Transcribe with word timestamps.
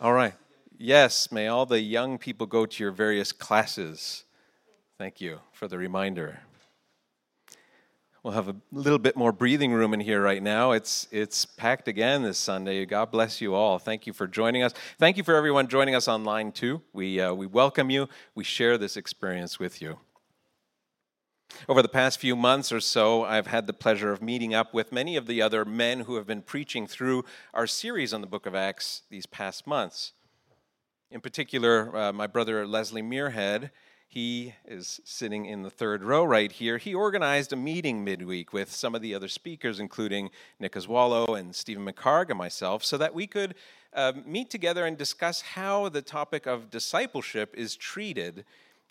All 0.00 0.12
right. 0.12 0.34
Yes, 0.78 1.32
may 1.32 1.48
all 1.48 1.66
the 1.66 1.80
young 1.80 2.18
people 2.18 2.46
go 2.46 2.66
to 2.66 2.84
your 2.84 2.92
various 2.92 3.32
classes. 3.32 4.24
Thank 4.96 5.20
you 5.20 5.40
for 5.52 5.66
the 5.66 5.76
reminder. 5.76 6.38
We'll 8.22 8.34
have 8.34 8.48
a 8.48 8.54
little 8.70 9.00
bit 9.00 9.16
more 9.16 9.32
breathing 9.32 9.72
room 9.72 9.92
in 9.94 9.98
here 9.98 10.22
right 10.22 10.42
now. 10.42 10.70
It's 10.70 11.08
it's 11.10 11.44
packed 11.44 11.88
again 11.88 12.22
this 12.22 12.38
Sunday. 12.38 12.84
God 12.86 13.10
bless 13.10 13.40
you 13.40 13.54
all. 13.54 13.80
Thank 13.80 14.06
you 14.06 14.12
for 14.12 14.28
joining 14.28 14.62
us. 14.62 14.72
Thank 14.98 15.16
you 15.16 15.24
for 15.24 15.34
everyone 15.34 15.66
joining 15.66 15.96
us 15.96 16.06
online 16.06 16.52
too. 16.52 16.80
We 16.92 17.20
uh, 17.20 17.34
we 17.34 17.46
welcome 17.46 17.90
you. 17.90 18.08
We 18.36 18.44
share 18.44 18.78
this 18.78 18.96
experience 18.96 19.58
with 19.58 19.82
you. 19.82 19.98
Over 21.68 21.82
the 21.82 21.88
past 21.88 22.18
few 22.18 22.34
months 22.34 22.72
or 22.72 22.80
so, 22.80 23.24
I've 23.24 23.46
had 23.46 23.66
the 23.66 23.72
pleasure 23.72 24.10
of 24.10 24.22
meeting 24.22 24.54
up 24.54 24.72
with 24.72 24.90
many 24.90 25.16
of 25.16 25.26
the 25.26 25.42
other 25.42 25.64
men 25.64 26.00
who 26.00 26.14
have 26.14 26.26
been 26.26 26.40
preaching 26.40 26.86
through 26.86 27.24
our 27.52 27.66
series 27.66 28.14
on 28.14 28.22
the 28.22 28.26
book 28.26 28.46
of 28.46 28.54
Acts 28.54 29.02
these 29.10 29.26
past 29.26 29.66
months. 29.66 30.12
In 31.10 31.20
particular, 31.20 31.94
uh, 31.96 32.12
my 32.12 32.26
brother 32.26 32.66
Leslie 32.66 33.02
Muirhead, 33.02 33.70
he 34.06 34.54
is 34.66 35.00
sitting 35.04 35.44
in 35.44 35.62
the 35.62 35.70
third 35.70 36.02
row 36.02 36.24
right 36.24 36.50
here. 36.50 36.78
He 36.78 36.94
organized 36.94 37.52
a 37.52 37.56
meeting 37.56 38.02
midweek 38.02 38.54
with 38.54 38.72
some 38.72 38.94
of 38.94 39.02
the 39.02 39.14
other 39.14 39.28
speakers, 39.28 39.78
including 39.78 40.30
Nick 40.58 40.72
Oswallo 40.72 41.38
and 41.38 41.54
Stephen 41.54 41.84
McCarg 41.84 42.30
and 42.30 42.38
myself, 42.38 42.82
so 42.82 42.96
that 42.96 43.14
we 43.14 43.26
could 43.26 43.54
uh, 43.92 44.12
meet 44.24 44.48
together 44.48 44.86
and 44.86 44.96
discuss 44.96 45.42
how 45.42 45.90
the 45.90 46.02
topic 46.02 46.46
of 46.46 46.70
discipleship 46.70 47.54
is 47.54 47.76
treated 47.76 48.46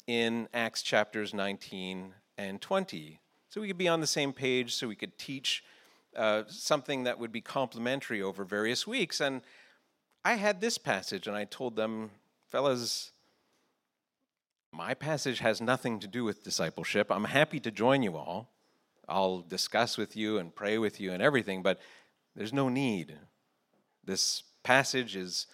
in 0.05 0.47
Acts 0.53 0.83
chapters 0.83 1.33
19 1.33 2.13
and 2.37 2.61
20. 2.61 3.19
So 3.49 3.61
we 3.61 3.67
could 3.67 3.77
be 3.77 3.87
on 3.87 4.01
the 4.01 4.07
same 4.07 4.33
page, 4.33 4.75
so 4.75 4.87
we 4.87 4.95
could 4.95 5.17
teach 5.17 5.63
uh, 6.15 6.43
something 6.47 7.03
that 7.03 7.19
would 7.19 7.31
be 7.31 7.41
complementary 7.41 8.21
over 8.21 8.43
various 8.43 8.85
weeks. 8.85 9.21
And 9.21 9.41
I 10.25 10.33
had 10.33 10.61
this 10.61 10.77
passage, 10.77 11.27
and 11.27 11.35
I 11.35 11.45
told 11.45 11.75
them, 11.75 12.11
fellas, 12.49 13.11
my 14.71 14.93
passage 14.93 15.39
has 15.39 15.61
nothing 15.61 15.99
to 15.99 16.07
do 16.07 16.23
with 16.23 16.43
discipleship. 16.43 17.07
I'm 17.09 17.25
happy 17.25 17.59
to 17.61 17.71
join 17.71 18.03
you 18.03 18.17
all. 18.17 18.49
I'll 19.07 19.39
discuss 19.39 19.97
with 19.97 20.17
you 20.17 20.37
and 20.37 20.53
pray 20.53 20.77
with 20.77 20.99
you 20.99 21.13
and 21.13 21.23
everything, 21.23 21.63
but 21.63 21.79
there's 22.35 22.53
no 22.53 22.67
need. 22.67 23.15
This 24.03 24.43
passage 24.63 25.15
is 25.15 25.47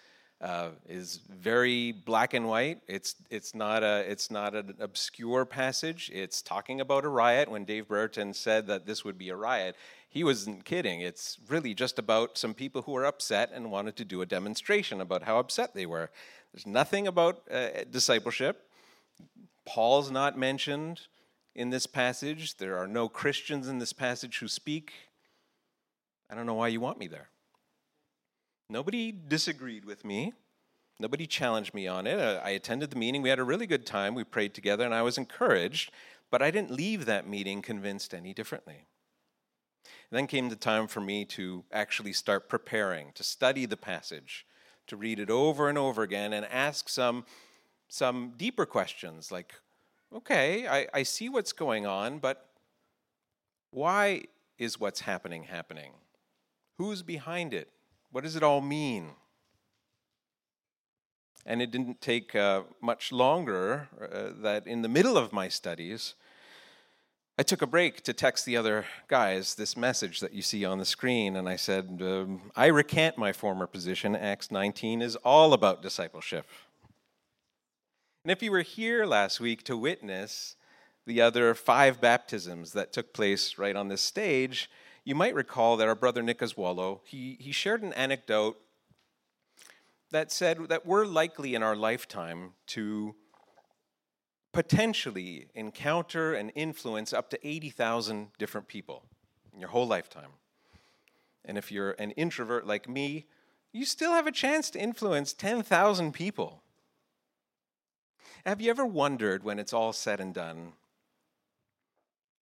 uh, 0.44 0.68
is 0.86 1.20
very 1.30 1.90
black 1.90 2.34
and 2.34 2.46
white. 2.46 2.80
It's 2.86 3.16
it's 3.30 3.54
not 3.54 3.82
a 3.82 4.04
it's 4.06 4.30
not 4.30 4.54
an 4.54 4.74
obscure 4.78 5.46
passage. 5.46 6.10
It's 6.12 6.42
talking 6.42 6.82
about 6.82 7.06
a 7.06 7.08
riot. 7.08 7.50
When 7.50 7.64
Dave 7.64 7.88
Brereton 7.88 8.34
said 8.34 8.66
that 8.66 8.84
this 8.84 9.04
would 9.06 9.16
be 9.16 9.30
a 9.30 9.36
riot, 9.36 9.74
he 10.06 10.22
wasn't 10.22 10.66
kidding. 10.66 11.00
It's 11.00 11.38
really 11.48 11.72
just 11.72 11.98
about 11.98 12.36
some 12.36 12.52
people 12.52 12.82
who 12.82 12.92
were 12.92 13.06
upset 13.06 13.52
and 13.54 13.70
wanted 13.70 13.96
to 13.96 14.04
do 14.04 14.20
a 14.20 14.26
demonstration 14.26 15.00
about 15.00 15.22
how 15.22 15.38
upset 15.38 15.74
they 15.74 15.86
were. 15.86 16.10
There's 16.52 16.66
nothing 16.66 17.06
about 17.06 17.40
uh, 17.50 17.84
discipleship. 17.90 18.68
Paul's 19.64 20.10
not 20.10 20.38
mentioned 20.38 21.00
in 21.54 21.70
this 21.70 21.86
passage. 21.86 22.58
There 22.58 22.76
are 22.76 22.86
no 22.86 23.08
Christians 23.08 23.66
in 23.66 23.78
this 23.78 23.94
passage 23.94 24.40
who 24.40 24.48
speak. 24.48 24.92
I 26.30 26.34
don't 26.34 26.44
know 26.44 26.54
why 26.54 26.68
you 26.68 26.80
want 26.80 26.98
me 26.98 27.08
there. 27.08 27.30
Nobody 28.68 29.12
disagreed 29.12 29.84
with 29.84 30.04
me. 30.04 30.32
Nobody 30.98 31.26
challenged 31.26 31.74
me 31.74 31.86
on 31.86 32.06
it. 32.06 32.18
Uh, 32.18 32.40
I 32.42 32.50
attended 32.50 32.90
the 32.90 32.96
meeting. 32.96 33.20
We 33.20 33.28
had 33.28 33.38
a 33.38 33.44
really 33.44 33.66
good 33.66 33.84
time. 33.84 34.14
We 34.14 34.24
prayed 34.24 34.54
together, 34.54 34.84
and 34.84 34.94
I 34.94 35.02
was 35.02 35.18
encouraged, 35.18 35.90
but 36.30 36.40
I 36.40 36.50
didn't 36.50 36.70
leave 36.70 37.04
that 37.06 37.28
meeting 37.28 37.62
convinced 37.62 38.14
any 38.14 38.32
differently. 38.32 38.86
And 40.10 40.18
then 40.18 40.26
came 40.26 40.48
the 40.48 40.56
time 40.56 40.86
for 40.86 41.00
me 41.00 41.24
to 41.26 41.64
actually 41.72 42.12
start 42.12 42.48
preparing, 42.48 43.12
to 43.14 43.24
study 43.24 43.66
the 43.66 43.76
passage, 43.76 44.46
to 44.86 44.96
read 44.96 45.18
it 45.18 45.30
over 45.30 45.68
and 45.68 45.76
over 45.76 46.02
again, 46.02 46.32
and 46.32 46.46
ask 46.46 46.88
some, 46.88 47.24
some 47.88 48.34
deeper 48.36 48.66
questions 48.66 49.32
like, 49.32 49.54
okay, 50.14 50.68
I, 50.68 50.86
I 50.94 51.02
see 51.02 51.28
what's 51.28 51.52
going 51.52 51.86
on, 51.86 52.18
but 52.18 52.48
why 53.72 54.24
is 54.58 54.78
what's 54.78 55.00
happening 55.00 55.44
happening? 55.44 55.92
Who's 56.78 57.02
behind 57.02 57.52
it? 57.52 57.73
What 58.14 58.22
does 58.22 58.36
it 58.36 58.44
all 58.44 58.60
mean? 58.60 59.10
And 61.44 61.60
it 61.60 61.72
didn't 61.72 62.00
take 62.00 62.32
uh, 62.36 62.62
much 62.80 63.10
longer 63.10 63.88
uh, 64.00 64.40
that 64.40 64.68
in 64.68 64.82
the 64.82 64.88
middle 64.88 65.18
of 65.18 65.32
my 65.32 65.48
studies, 65.48 66.14
I 67.36 67.42
took 67.42 67.60
a 67.60 67.66
break 67.66 68.02
to 68.02 68.12
text 68.12 68.46
the 68.46 68.56
other 68.56 68.84
guys 69.08 69.56
this 69.56 69.76
message 69.76 70.20
that 70.20 70.32
you 70.32 70.42
see 70.42 70.64
on 70.64 70.78
the 70.78 70.84
screen, 70.84 71.34
and 71.34 71.48
I 71.48 71.56
said, 71.56 72.00
um, 72.02 72.52
I 72.54 72.66
recant 72.66 73.18
my 73.18 73.32
former 73.32 73.66
position. 73.66 74.14
Acts 74.14 74.48
19 74.48 75.02
is 75.02 75.16
all 75.16 75.52
about 75.52 75.82
discipleship. 75.82 76.46
And 78.22 78.30
if 78.30 78.44
you 78.44 78.52
were 78.52 78.62
here 78.62 79.06
last 79.06 79.40
week 79.40 79.64
to 79.64 79.76
witness 79.76 80.54
the 81.04 81.20
other 81.20 81.52
five 81.52 82.00
baptisms 82.00 82.74
that 82.74 82.92
took 82.92 83.12
place 83.12 83.58
right 83.58 83.74
on 83.74 83.88
this 83.88 84.02
stage, 84.02 84.70
you 85.04 85.14
might 85.14 85.34
recall 85.34 85.76
that 85.76 85.88
our 85.88 85.94
brother 85.94 86.22
Nick 86.22 86.38
Oswallo, 86.38 87.00
he, 87.04 87.36
he 87.38 87.52
shared 87.52 87.82
an 87.82 87.92
anecdote 87.92 88.56
that 90.10 90.32
said 90.32 90.68
that 90.68 90.86
we're 90.86 91.04
likely 91.04 91.54
in 91.54 91.62
our 91.62 91.76
lifetime 91.76 92.52
to 92.68 93.14
potentially 94.52 95.48
encounter 95.54 96.32
and 96.32 96.52
influence 96.54 97.12
up 97.12 97.28
to 97.30 97.46
80,000 97.46 98.28
different 98.38 98.68
people 98.68 99.02
in 99.52 99.60
your 99.60 99.68
whole 99.68 99.86
lifetime. 99.86 100.30
And 101.44 101.58
if 101.58 101.70
you're 101.70 101.92
an 101.98 102.12
introvert 102.12 102.66
like 102.66 102.88
me, 102.88 103.26
you 103.72 103.84
still 103.84 104.12
have 104.12 104.26
a 104.26 104.32
chance 104.32 104.70
to 104.70 104.78
influence 104.78 105.32
10,000 105.32 106.12
people. 106.12 106.62
Have 108.46 108.60
you 108.60 108.70
ever 108.70 108.86
wondered 108.86 109.42
when 109.42 109.58
it's 109.58 109.72
all 109.72 109.92
said 109.92 110.20
and 110.20 110.32
done 110.32 110.74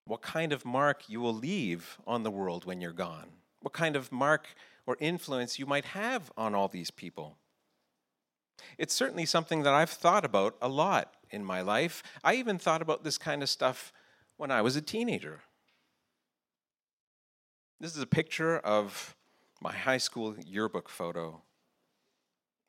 what 0.06 0.22
kind 0.22 0.52
of 0.52 0.64
mark 0.64 1.08
you 1.08 1.20
will 1.20 1.34
leave 1.34 1.98
on 2.06 2.22
the 2.22 2.30
world 2.30 2.64
when 2.64 2.80
you're 2.80 2.92
gone, 2.92 3.28
what 3.60 3.72
kind 3.72 3.96
of 3.96 4.10
mark 4.10 4.46
or 4.86 4.96
influence 5.00 5.58
you 5.58 5.66
might 5.66 5.84
have 5.84 6.32
on 6.36 6.54
all 6.54 6.68
these 6.68 6.90
people. 6.90 7.36
It's 8.78 8.94
certainly 8.94 9.26
something 9.26 9.62
that 9.62 9.72
I've 9.72 9.90
thought 9.90 10.24
about 10.24 10.56
a 10.60 10.68
lot 10.68 11.14
in 11.30 11.44
my 11.44 11.60
life. 11.60 12.02
I 12.22 12.34
even 12.34 12.58
thought 12.58 12.82
about 12.82 13.04
this 13.04 13.18
kind 13.18 13.42
of 13.42 13.48
stuff 13.48 13.92
when 14.36 14.50
I 14.50 14.62
was 14.62 14.76
a 14.76 14.82
teenager. 14.82 15.40
This 17.80 17.96
is 17.96 18.02
a 18.02 18.06
picture 18.06 18.58
of 18.58 19.16
my 19.60 19.72
high 19.72 19.98
school 19.98 20.36
yearbook 20.44 20.88
photo. 20.88 21.42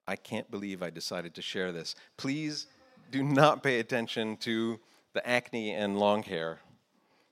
I 0.07 0.15
can't 0.15 0.49
believe 0.51 0.83
I 0.83 0.89
decided 0.89 1.33
to 1.35 1.41
share 1.41 1.71
this. 1.71 1.95
Please 2.17 2.67
do 3.11 3.23
not 3.23 3.63
pay 3.63 3.79
attention 3.79 4.37
to 4.37 4.79
the 5.13 5.27
acne 5.27 5.71
and 5.71 5.99
long 5.99 6.23
hair 6.23 6.59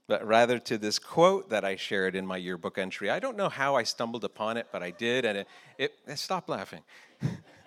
but 0.07 0.25
rather 0.25 0.59
to 0.59 0.77
this 0.77 0.99
quote 0.99 1.49
that 1.49 1.63
I 1.63 1.75
shared 1.75 2.15
in 2.15 2.25
my 2.25 2.37
yearbook 2.37 2.77
entry. 2.77 3.09
I 3.09 3.19
don't 3.19 3.37
know 3.37 3.49
how 3.49 3.75
I 3.75 3.83
stumbled 3.83 4.23
upon 4.23 4.57
it, 4.57 4.67
but 4.71 4.83
I 4.83 4.91
did, 4.91 5.25
and 5.25 5.37
it, 5.39 5.47
it, 5.77 5.93
it 6.07 6.19
stop 6.19 6.49
laughing. 6.49 6.81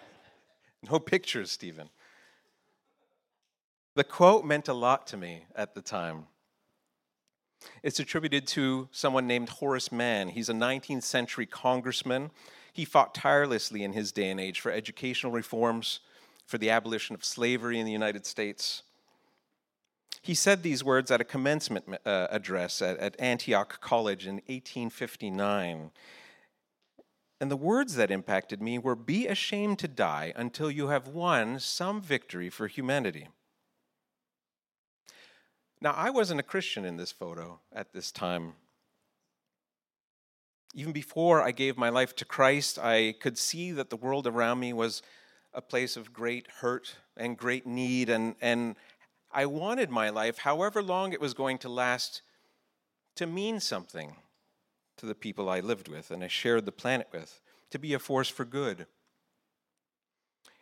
no 0.90 0.98
pictures, 0.98 1.50
Stephen. 1.50 1.88
The 3.94 4.04
quote 4.04 4.44
meant 4.44 4.68
a 4.68 4.74
lot 4.74 5.06
to 5.08 5.16
me 5.16 5.44
at 5.54 5.74
the 5.74 5.80
time. 5.80 6.26
It's 7.82 8.00
attributed 8.00 8.46
to 8.48 8.88
someone 8.92 9.26
named 9.26 9.48
Horace 9.48 9.92
Mann. 9.92 10.28
He's 10.28 10.48
a 10.48 10.54
19th 10.54 11.04
century 11.04 11.46
congressman. 11.46 12.30
He 12.72 12.84
fought 12.84 13.14
tirelessly 13.14 13.84
in 13.84 13.92
his 13.92 14.12
day 14.12 14.30
and 14.30 14.40
age 14.40 14.60
for 14.60 14.72
educational 14.72 15.32
reforms, 15.32 16.00
for 16.44 16.58
the 16.58 16.70
abolition 16.70 17.14
of 17.14 17.24
slavery 17.24 17.78
in 17.78 17.86
the 17.86 17.92
United 17.92 18.26
States. 18.26 18.82
He 20.24 20.34
said 20.34 20.62
these 20.62 20.82
words 20.82 21.10
at 21.10 21.20
a 21.20 21.24
commencement 21.24 21.84
uh, 22.06 22.28
address 22.30 22.80
at, 22.80 22.96
at 22.96 23.14
Antioch 23.20 23.78
College 23.82 24.26
in 24.26 24.36
1859. 24.36 25.90
And 27.42 27.50
the 27.50 27.58
words 27.58 27.96
that 27.96 28.10
impacted 28.10 28.62
me 28.62 28.78
were 28.78 28.94
Be 28.94 29.26
ashamed 29.26 29.78
to 29.80 29.88
die 29.88 30.32
until 30.34 30.70
you 30.70 30.88
have 30.88 31.08
won 31.08 31.60
some 31.60 32.00
victory 32.00 32.48
for 32.48 32.68
humanity. 32.68 33.28
Now, 35.78 35.92
I 35.94 36.08
wasn't 36.08 36.40
a 36.40 36.44
Christian 36.44 36.86
in 36.86 36.96
this 36.96 37.12
photo 37.12 37.60
at 37.70 37.92
this 37.92 38.10
time. 38.10 38.54
Even 40.74 40.94
before 40.94 41.42
I 41.42 41.50
gave 41.50 41.76
my 41.76 41.90
life 41.90 42.16
to 42.16 42.24
Christ, 42.24 42.78
I 42.78 43.14
could 43.20 43.36
see 43.36 43.72
that 43.72 43.90
the 43.90 43.96
world 43.96 44.26
around 44.26 44.58
me 44.58 44.72
was 44.72 45.02
a 45.52 45.60
place 45.60 45.98
of 45.98 46.14
great 46.14 46.48
hurt 46.60 46.96
and 47.14 47.36
great 47.36 47.66
need, 47.66 48.08
and, 48.08 48.34
and 48.40 48.74
I 49.34 49.46
wanted 49.46 49.90
my 49.90 50.10
life, 50.10 50.38
however 50.38 50.80
long 50.80 51.12
it 51.12 51.20
was 51.20 51.34
going 51.34 51.58
to 51.58 51.68
last, 51.68 52.22
to 53.16 53.26
mean 53.26 53.58
something 53.58 54.16
to 54.96 55.06
the 55.06 55.14
people 55.14 55.48
I 55.48 55.58
lived 55.58 55.88
with 55.88 56.12
and 56.12 56.22
I 56.22 56.28
shared 56.28 56.64
the 56.64 56.72
planet 56.72 57.08
with, 57.12 57.40
to 57.70 57.78
be 57.78 57.92
a 57.94 57.98
force 57.98 58.28
for 58.28 58.44
good. 58.44 58.86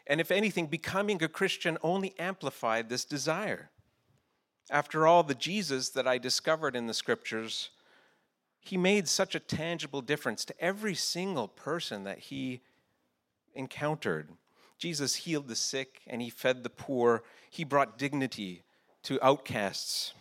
And 0.07 0.21
if 0.21 0.31
anything, 0.31 0.67
becoming 0.67 1.23
a 1.23 1.29
Christian 1.29 1.77
only 1.83 2.15
amplified 2.19 2.89
this 2.89 3.05
desire. 3.05 3.71
After 4.71 5.07
all, 5.07 5.23
the 5.23 5.35
Jesus 5.35 5.91
that 5.91 6.09
I 6.09 6.17
discovered 6.17 6.75
in 6.75 6.87
the 6.87 6.95
scriptures, 6.95 7.71
he 8.59 8.79
made 8.79 9.07
such 9.07 9.35
a 9.35 9.41
tangible 9.41 10.01
difference 10.01 10.45
to 10.47 10.61
every 10.61 10.95
single 10.95 11.47
person 11.47 12.05
that 12.05 12.19
he 12.19 12.63
encountered. 13.55 14.31
Jesus 14.83 15.15
healed 15.15 15.47
the 15.47 15.55
sick 15.55 16.01
and 16.09 16.21
he 16.21 16.29
fed 16.29 16.65
the 16.65 16.69
poor. 16.69 17.23
He 17.49 17.63
brought 17.63 17.99
dignity 17.99 18.65
to 19.05 19.25
outcasts. 19.25 20.13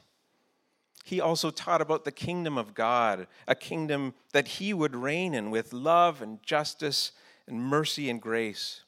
He 1.03 1.19
also 1.19 1.49
taught 1.49 1.81
about 1.81 2.05
the 2.05 2.11
kingdom 2.11 2.59
of 2.59 2.75
God, 2.75 3.25
a 3.47 3.55
kingdom 3.55 4.13
that 4.33 4.47
he 4.47 4.71
would 4.71 4.95
reign 4.95 5.33
in 5.33 5.49
with 5.49 5.73
love 5.73 6.21
and 6.21 6.43
justice 6.43 7.11
and 7.47 7.59
mercy 7.59 8.07
and 8.07 8.21
grace. 8.21 8.81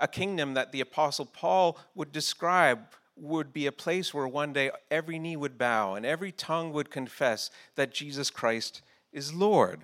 A 0.00 0.08
kingdom 0.08 0.54
that 0.54 0.72
the 0.72 0.80
Apostle 0.80 1.26
Paul 1.26 1.78
would 1.94 2.10
describe 2.10 2.80
would 3.14 3.52
be 3.52 3.66
a 3.66 3.72
place 3.72 4.12
where 4.12 4.26
one 4.26 4.52
day 4.52 4.72
every 4.90 5.20
knee 5.20 5.36
would 5.36 5.56
bow 5.56 5.94
and 5.94 6.04
every 6.04 6.32
tongue 6.32 6.72
would 6.72 6.90
confess 6.90 7.48
that 7.76 7.94
Jesus 7.94 8.28
Christ 8.28 8.82
is 9.12 9.32
Lord. 9.32 9.82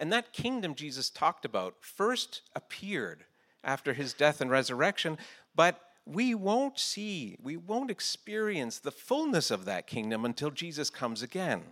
And 0.00 0.10
that 0.10 0.32
kingdom 0.32 0.74
Jesus 0.74 1.10
talked 1.10 1.44
about 1.44 1.74
first 1.82 2.40
appeared 2.56 3.26
after 3.64 3.94
his 3.94 4.12
death 4.12 4.40
and 4.40 4.50
resurrection, 4.50 5.18
but 5.54 5.80
we 6.06 6.34
won't 6.34 6.78
see, 6.78 7.36
we 7.42 7.56
won't 7.56 7.90
experience 7.90 8.78
the 8.78 8.90
fullness 8.90 9.50
of 9.50 9.64
that 9.64 9.86
kingdom 9.86 10.24
until 10.24 10.50
Jesus 10.50 10.90
comes 10.90 11.22
again. 11.22 11.62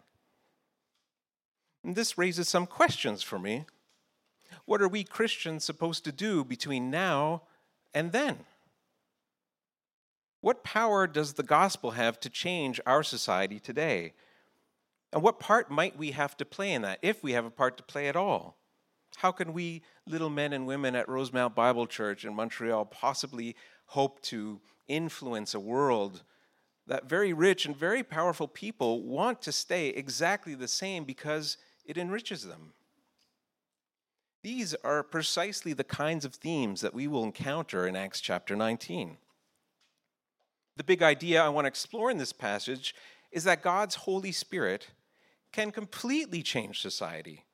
And 1.84 1.94
this 1.94 2.16
raises 2.16 2.48
some 2.48 2.66
questions 2.66 3.22
for 3.22 3.38
me. 3.38 3.66
What 4.64 4.80
are 4.80 4.88
we 4.88 5.04
Christians 5.04 5.64
supposed 5.64 6.04
to 6.04 6.12
do 6.12 6.44
between 6.44 6.90
now 6.90 7.42
and 7.92 8.12
then? 8.12 8.38
What 10.40 10.64
power 10.64 11.06
does 11.06 11.34
the 11.34 11.42
gospel 11.42 11.92
have 11.92 12.18
to 12.20 12.30
change 12.30 12.80
our 12.86 13.02
society 13.02 13.58
today? 13.58 14.12
And 15.12 15.22
what 15.22 15.40
part 15.40 15.70
might 15.70 15.98
we 15.98 16.12
have 16.12 16.36
to 16.38 16.44
play 16.44 16.72
in 16.72 16.82
that, 16.82 16.98
if 17.02 17.22
we 17.22 17.32
have 17.32 17.44
a 17.44 17.50
part 17.50 17.76
to 17.76 17.82
play 17.82 18.08
at 18.08 18.16
all? 18.16 18.56
How 19.16 19.32
can 19.32 19.52
we, 19.52 19.82
little 20.06 20.30
men 20.30 20.52
and 20.52 20.66
women 20.66 20.94
at 20.96 21.08
Rosemount 21.08 21.54
Bible 21.54 21.86
Church 21.86 22.24
in 22.24 22.34
Montreal, 22.34 22.86
possibly 22.86 23.56
hope 23.86 24.20
to 24.22 24.60
influence 24.88 25.54
a 25.54 25.60
world 25.60 26.22
that 26.86 27.08
very 27.08 27.32
rich 27.32 27.64
and 27.64 27.76
very 27.76 28.02
powerful 28.02 28.48
people 28.48 29.02
want 29.02 29.40
to 29.42 29.52
stay 29.52 29.88
exactly 29.88 30.54
the 30.54 30.68
same 30.68 31.04
because 31.04 31.56
it 31.84 31.96
enriches 31.96 32.44
them? 32.44 32.72
These 34.42 34.74
are 34.82 35.04
precisely 35.04 35.72
the 35.72 35.84
kinds 35.84 36.24
of 36.24 36.34
themes 36.34 36.80
that 36.80 36.94
we 36.94 37.06
will 37.06 37.22
encounter 37.22 37.86
in 37.86 37.94
Acts 37.94 38.20
chapter 38.20 38.56
19. 38.56 39.18
The 40.76 40.84
big 40.84 41.02
idea 41.02 41.44
I 41.44 41.48
want 41.48 41.66
to 41.66 41.68
explore 41.68 42.10
in 42.10 42.18
this 42.18 42.32
passage 42.32 42.94
is 43.30 43.44
that 43.44 43.62
God's 43.62 43.94
Holy 43.94 44.32
Spirit 44.32 44.88
can 45.52 45.70
completely 45.70 46.42
change 46.42 46.80
society. 46.80 47.44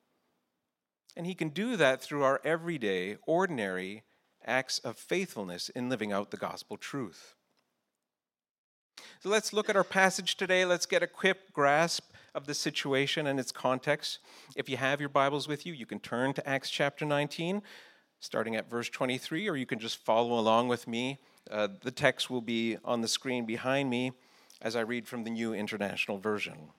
And 1.15 1.25
He 1.25 1.35
can 1.35 1.49
do 1.49 1.75
that 1.75 2.01
through 2.01 2.23
our 2.23 2.41
everyday, 2.43 3.17
ordinary 3.25 4.03
acts 4.45 4.79
of 4.79 4.97
faithfulness 4.97 5.69
in 5.69 5.89
living 5.89 6.11
out 6.11 6.31
the 6.31 6.37
gospel 6.37 6.77
truth. 6.77 7.35
So 9.21 9.29
let's 9.29 9.53
look 9.53 9.69
at 9.69 9.75
our 9.75 9.83
passage 9.83 10.35
today. 10.35 10.65
Let's 10.65 10.85
get 10.85 11.03
a 11.03 11.07
quick 11.07 11.53
grasp 11.53 12.11
of 12.33 12.45
the 12.45 12.53
situation 12.53 13.27
and 13.27 13.39
its 13.39 13.51
context. 13.51 14.19
If 14.55 14.69
you 14.69 14.77
have 14.77 14.99
your 14.99 15.09
Bibles 15.09 15.47
with 15.47 15.65
you, 15.65 15.73
you 15.73 15.85
can 15.85 15.99
turn 15.99 16.33
to 16.33 16.47
Acts 16.47 16.69
chapter 16.69 17.05
19, 17.05 17.61
starting 18.19 18.55
at 18.55 18.69
verse 18.69 18.89
23, 18.89 19.49
or 19.49 19.55
you 19.55 19.65
can 19.65 19.79
just 19.79 20.03
follow 20.05 20.37
along 20.37 20.67
with 20.67 20.87
me 20.87 21.17
uh, 21.49 21.67
the 21.81 21.91
text 21.91 22.29
will 22.29 22.41
be 22.41 22.77
on 22.85 23.01
the 23.01 23.07
screen 23.07 23.45
behind 23.45 23.89
me 23.89 24.11
as 24.61 24.75
I 24.75 24.81
read 24.81 25.07
from 25.07 25.23
the 25.23 25.31
New 25.31 25.53
International 25.53 26.19
Version. 26.19 26.69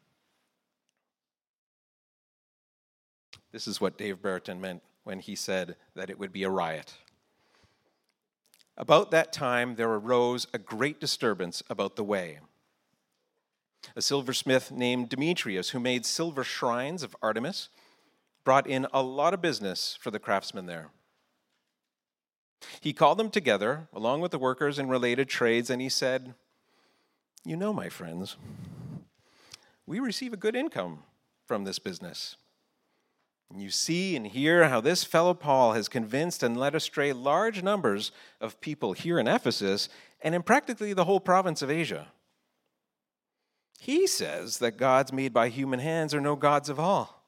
This 3.52 3.67
is 3.67 3.81
what 3.81 3.99
Dave 3.99 4.23
Brereton 4.23 4.61
meant 4.61 4.82
when 5.05 5.20
he 5.20 5.35
said 5.35 5.76
that 5.94 6.11
it 6.11 6.19
would 6.19 6.32
be 6.32 6.44
a 6.44 6.50
riot. 6.50 6.94
About 8.76 9.11
that 9.11 9.32
time, 9.32 9.75
there 9.75 9.91
arose 9.91 10.47
a 10.55 10.58
great 10.58 11.00
disturbance 11.00 11.62
about 11.69 11.97
the 11.97 12.05
way. 12.05 12.38
A 13.97 14.02
silversmith 14.02 14.70
named 14.70 15.08
Demetrius, 15.08 15.70
who 15.70 15.81
made 15.81 16.06
silver 16.06 16.44
shrines 16.44 17.02
of 17.02 17.17
Artemis, 17.23 17.69
brought 18.44 18.67
in 18.67 18.87
a 18.93 19.02
lot 19.02 19.35
of 19.35 19.43
business 19.43 19.99
for 20.00 20.11
the 20.11 20.19
craftsmen 20.19 20.67
there. 20.67 20.91
He 22.81 22.93
called 22.93 23.19
them 23.19 23.31
together, 23.31 23.88
along 23.93 24.20
with 24.20 24.31
the 24.31 24.38
workers 24.38 24.79
in 24.79 24.88
related 24.88 25.29
trades, 25.29 25.70
and 25.70 25.81
he 25.81 25.88
said, 25.88 26.35
You 27.44 27.56
know, 27.56 27.73
my 27.73 27.88
friends, 27.88 28.37
we 29.87 29.99
receive 29.99 30.32
a 30.32 30.38
good 30.38 30.55
income 30.55 31.00
from 31.47 31.64
this 31.64 31.79
business. 31.79 32.37
And 33.50 33.61
you 33.61 33.70
see 33.70 34.14
and 34.14 34.26
hear 34.26 34.69
how 34.69 34.81
this 34.81 35.02
fellow 35.02 35.35
Paul 35.35 35.73
has 35.73 35.88
convinced 35.88 36.43
and 36.43 36.56
led 36.56 36.75
astray 36.75 37.12
large 37.12 37.62
numbers 37.62 38.12
of 38.41 38.61
people 38.61 38.93
here 38.93 39.19
in 39.19 39.26
Ephesus 39.26 39.88
and 40.23 40.35
in 40.35 40.43
practically 40.43 40.93
the 40.93 41.05
whole 41.05 41.20
province 41.20 41.61
of 41.61 41.70
Asia. 41.70 42.08
He 43.81 44.06
says 44.06 44.58
that 44.58 44.76
gods 44.76 45.12
made 45.12 45.32
by 45.32 45.49
human 45.49 45.81
hands 45.81 46.14
are 46.14 46.20
no 46.20 46.37
gods 46.37 46.69
of 46.69 46.79
all. 46.79 47.25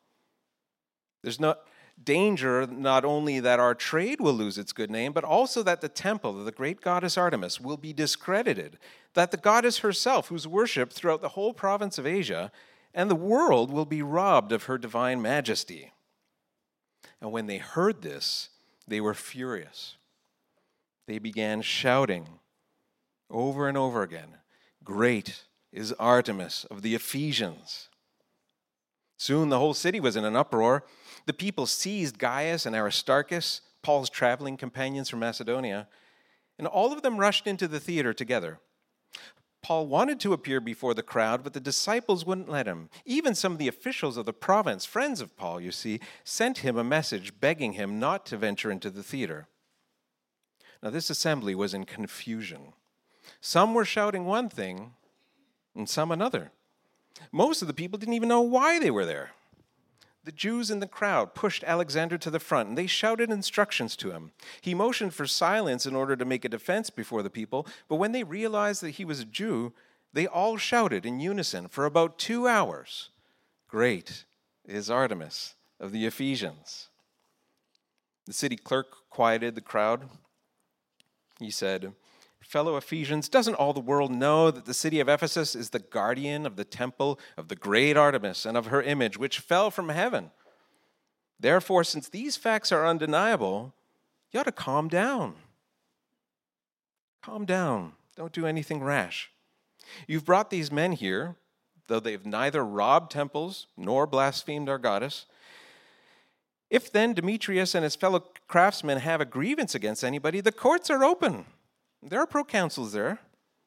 There's 1.22 1.40
no, 1.40 1.56
danger 2.02 2.66
not 2.66 3.04
only 3.04 3.40
that 3.40 3.60
our 3.60 3.74
trade 3.74 4.20
will 4.20 4.32
lose 4.32 4.58
its 4.58 4.72
good 4.72 4.90
name, 4.90 5.12
but 5.12 5.24
also 5.24 5.62
that 5.62 5.80
the 5.80 5.88
temple 5.88 6.38
of 6.38 6.44
the 6.44 6.52
great 6.52 6.80
goddess 6.80 7.16
Artemis 7.16 7.60
will 7.60 7.76
be 7.76 7.92
discredited, 7.92 8.78
that 9.14 9.30
the 9.30 9.36
goddess 9.36 9.78
herself, 9.78 10.28
who's 10.28 10.46
worshipped 10.46 10.92
throughout 10.92 11.20
the 11.20 11.30
whole 11.30 11.52
province 11.52 11.98
of 11.98 12.06
Asia, 12.06 12.50
and 12.94 13.10
the 13.10 13.16
world 13.16 13.70
will 13.70 13.84
be 13.84 14.02
robbed 14.02 14.52
of 14.52 14.64
her 14.64 14.78
divine 14.78 15.22
majesty. 15.22 15.92
And 17.20 17.32
when 17.32 17.46
they 17.46 17.58
heard 17.58 18.02
this, 18.02 18.48
they 18.86 19.00
were 19.00 19.14
furious. 19.14 19.96
They 21.06 21.18
began 21.18 21.62
shouting 21.62 22.26
over 23.30 23.68
and 23.68 23.76
over 23.76 24.02
again 24.02 24.38
Great 24.84 25.44
is 25.72 25.92
Artemis 25.92 26.64
of 26.70 26.82
the 26.82 26.94
Ephesians. 26.94 27.88
Soon 29.16 29.48
the 29.48 29.58
whole 29.58 29.74
city 29.74 30.00
was 30.00 30.16
in 30.16 30.24
an 30.24 30.36
uproar 30.36 30.84
the 31.26 31.32
people 31.32 31.66
seized 31.66 32.18
Gaius 32.18 32.66
and 32.66 32.74
Aristarchus, 32.74 33.60
Paul's 33.82 34.10
traveling 34.10 34.56
companions 34.56 35.08
from 35.08 35.20
Macedonia, 35.20 35.88
and 36.58 36.66
all 36.66 36.92
of 36.92 37.02
them 37.02 37.18
rushed 37.18 37.46
into 37.46 37.68
the 37.68 37.80
theater 37.80 38.12
together. 38.12 38.58
Paul 39.62 39.86
wanted 39.86 40.18
to 40.20 40.32
appear 40.32 40.60
before 40.60 40.92
the 40.92 41.04
crowd, 41.04 41.44
but 41.44 41.52
the 41.52 41.60
disciples 41.60 42.26
wouldn't 42.26 42.48
let 42.48 42.66
him. 42.66 42.88
Even 43.04 43.34
some 43.34 43.52
of 43.52 43.58
the 43.58 43.68
officials 43.68 44.16
of 44.16 44.26
the 44.26 44.32
province, 44.32 44.84
friends 44.84 45.20
of 45.20 45.36
Paul, 45.36 45.60
you 45.60 45.70
see, 45.70 46.00
sent 46.24 46.58
him 46.58 46.76
a 46.76 46.84
message 46.84 47.38
begging 47.38 47.74
him 47.74 48.00
not 48.00 48.26
to 48.26 48.36
venture 48.36 48.72
into 48.72 48.90
the 48.90 49.04
theater. 49.04 49.46
Now, 50.82 50.90
this 50.90 51.10
assembly 51.10 51.54
was 51.54 51.74
in 51.74 51.84
confusion. 51.84 52.72
Some 53.40 53.72
were 53.72 53.84
shouting 53.84 54.24
one 54.24 54.48
thing, 54.48 54.94
and 55.76 55.88
some 55.88 56.10
another. 56.10 56.50
Most 57.30 57.62
of 57.62 57.68
the 57.68 57.74
people 57.74 57.98
didn't 57.98 58.14
even 58.14 58.28
know 58.28 58.40
why 58.40 58.80
they 58.80 58.90
were 58.90 59.06
there. 59.06 59.30
The 60.24 60.32
Jews 60.32 60.70
in 60.70 60.80
the 60.80 60.86
crowd 60.86 61.34
pushed 61.34 61.64
Alexander 61.64 62.16
to 62.18 62.30
the 62.30 62.38
front 62.38 62.68
and 62.68 62.78
they 62.78 62.86
shouted 62.86 63.30
instructions 63.30 63.96
to 63.96 64.12
him. 64.12 64.32
He 64.60 64.74
motioned 64.74 65.14
for 65.14 65.26
silence 65.26 65.84
in 65.84 65.96
order 65.96 66.14
to 66.14 66.24
make 66.24 66.44
a 66.44 66.48
defense 66.48 66.90
before 66.90 67.22
the 67.22 67.30
people, 67.30 67.66
but 67.88 67.96
when 67.96 68.12
they 68.12 68.22
realized 68.22 68.82
that 68.82 68.90
he 68.90 69.04
was 69.04 69.20
a 69.20 69.24
Jew, 69.24 69.72
they 70.12 70.26
all 70.26 70.56
shouted 70.56 71.04
in 71.04 71.20
unison 71.20 71.68
for 71.68 71.86
about 71.86 72.18
two 72.18 72.46
hours 72.46 73.08
Great 73.66 74.24
is 74.66 74.90
Artemis 74.90 75.54
of 75.80 75.92
the 75.92 76.06
Ephesians. 76.06 76.88
The 78.26 78.32
city 78.32 78.56
clerk 78.56 79.08
quieted 79.10 79.54
the 79.54 79.60
crowd. 79.60 80.08
He 81.40 81.50
said, 81.50 81.94
Fellow 82.52 82.76
Ephesians, 82.76 83.30
doesn't 83.30 83.54
all 83.54 83.72
the 83.72 83.80
world 83.80 84.10
know 84.10 84.50
that 84.50 84.66
the 84.66 84.74
city 84.74 85.00
of 85.00 85.08
Ephesus 85.08 85.54
is 85.54 85.70
the 85.70 85.78
guardian 85.78 86.44
of 86.44 86.56
the 86.56 86.66
temple 86.66 87.18
of 87.38 87.48
the 87.48 87.56
great 87.56 87.96
Artemis 87.96 88.44
and 88.44 88.58
of 88.58 88.66
her 88.66 88.82
image, 88.82 89.16
which 89.16 89.38
fell 89.38 89.70
from 89.70 89.88
heaven? 89.88 90.30
Therefore, 91.40 91.82
since 91.82 92.10
these 92.10 92.36
facts 92.36 92.70
are 92.70 92.86
undeniable, 92.86 93.72
you 94.30 94.40
ought 94.40 94.42
to 94.42 94.52
calm 94.52 94.88
down. 94.88 95.36
Calm 97.22 97.46
down. 97.46 97.92
Don't 98.16 98.34
do 98.34 98.44
anything 98.44 98.84
rash. 98.84 99.30
You've 100.06 100.26
brought 100.26 100.50
these 100.50 100.70
men 100.70 100.92
here, 100.92 101.36
though 101.86 102.00
they've 102.00 102.26
neither 102.26 102.62
robbed 102.62 103.12
temples 103.12 103.66
nor 103.78 104.06
blasphemed 104.06 104.68
our 104.68 104.76
goddess. 104.76 105.24
If 106.68 106.92
then 106.92 107.14
Demetrius 107.14 107.74
and 107.74 107.82
his 107.82 107.96
fellow 107.96 108.22
craftsmen 108.46 108.98
have 108.98 109.22
a 109.22 109.24
grievance 109.24 109.74
against 109.74 110.04
anybody, 110.04 110.42
the 110.42 110.52
courts 110.52 110.90
are 110.90 111.02
open 111.02 111.46
there 112.02 112.20
are 112.20 112.26
proconsuls 112.26 112.92
there. 112.92 113.20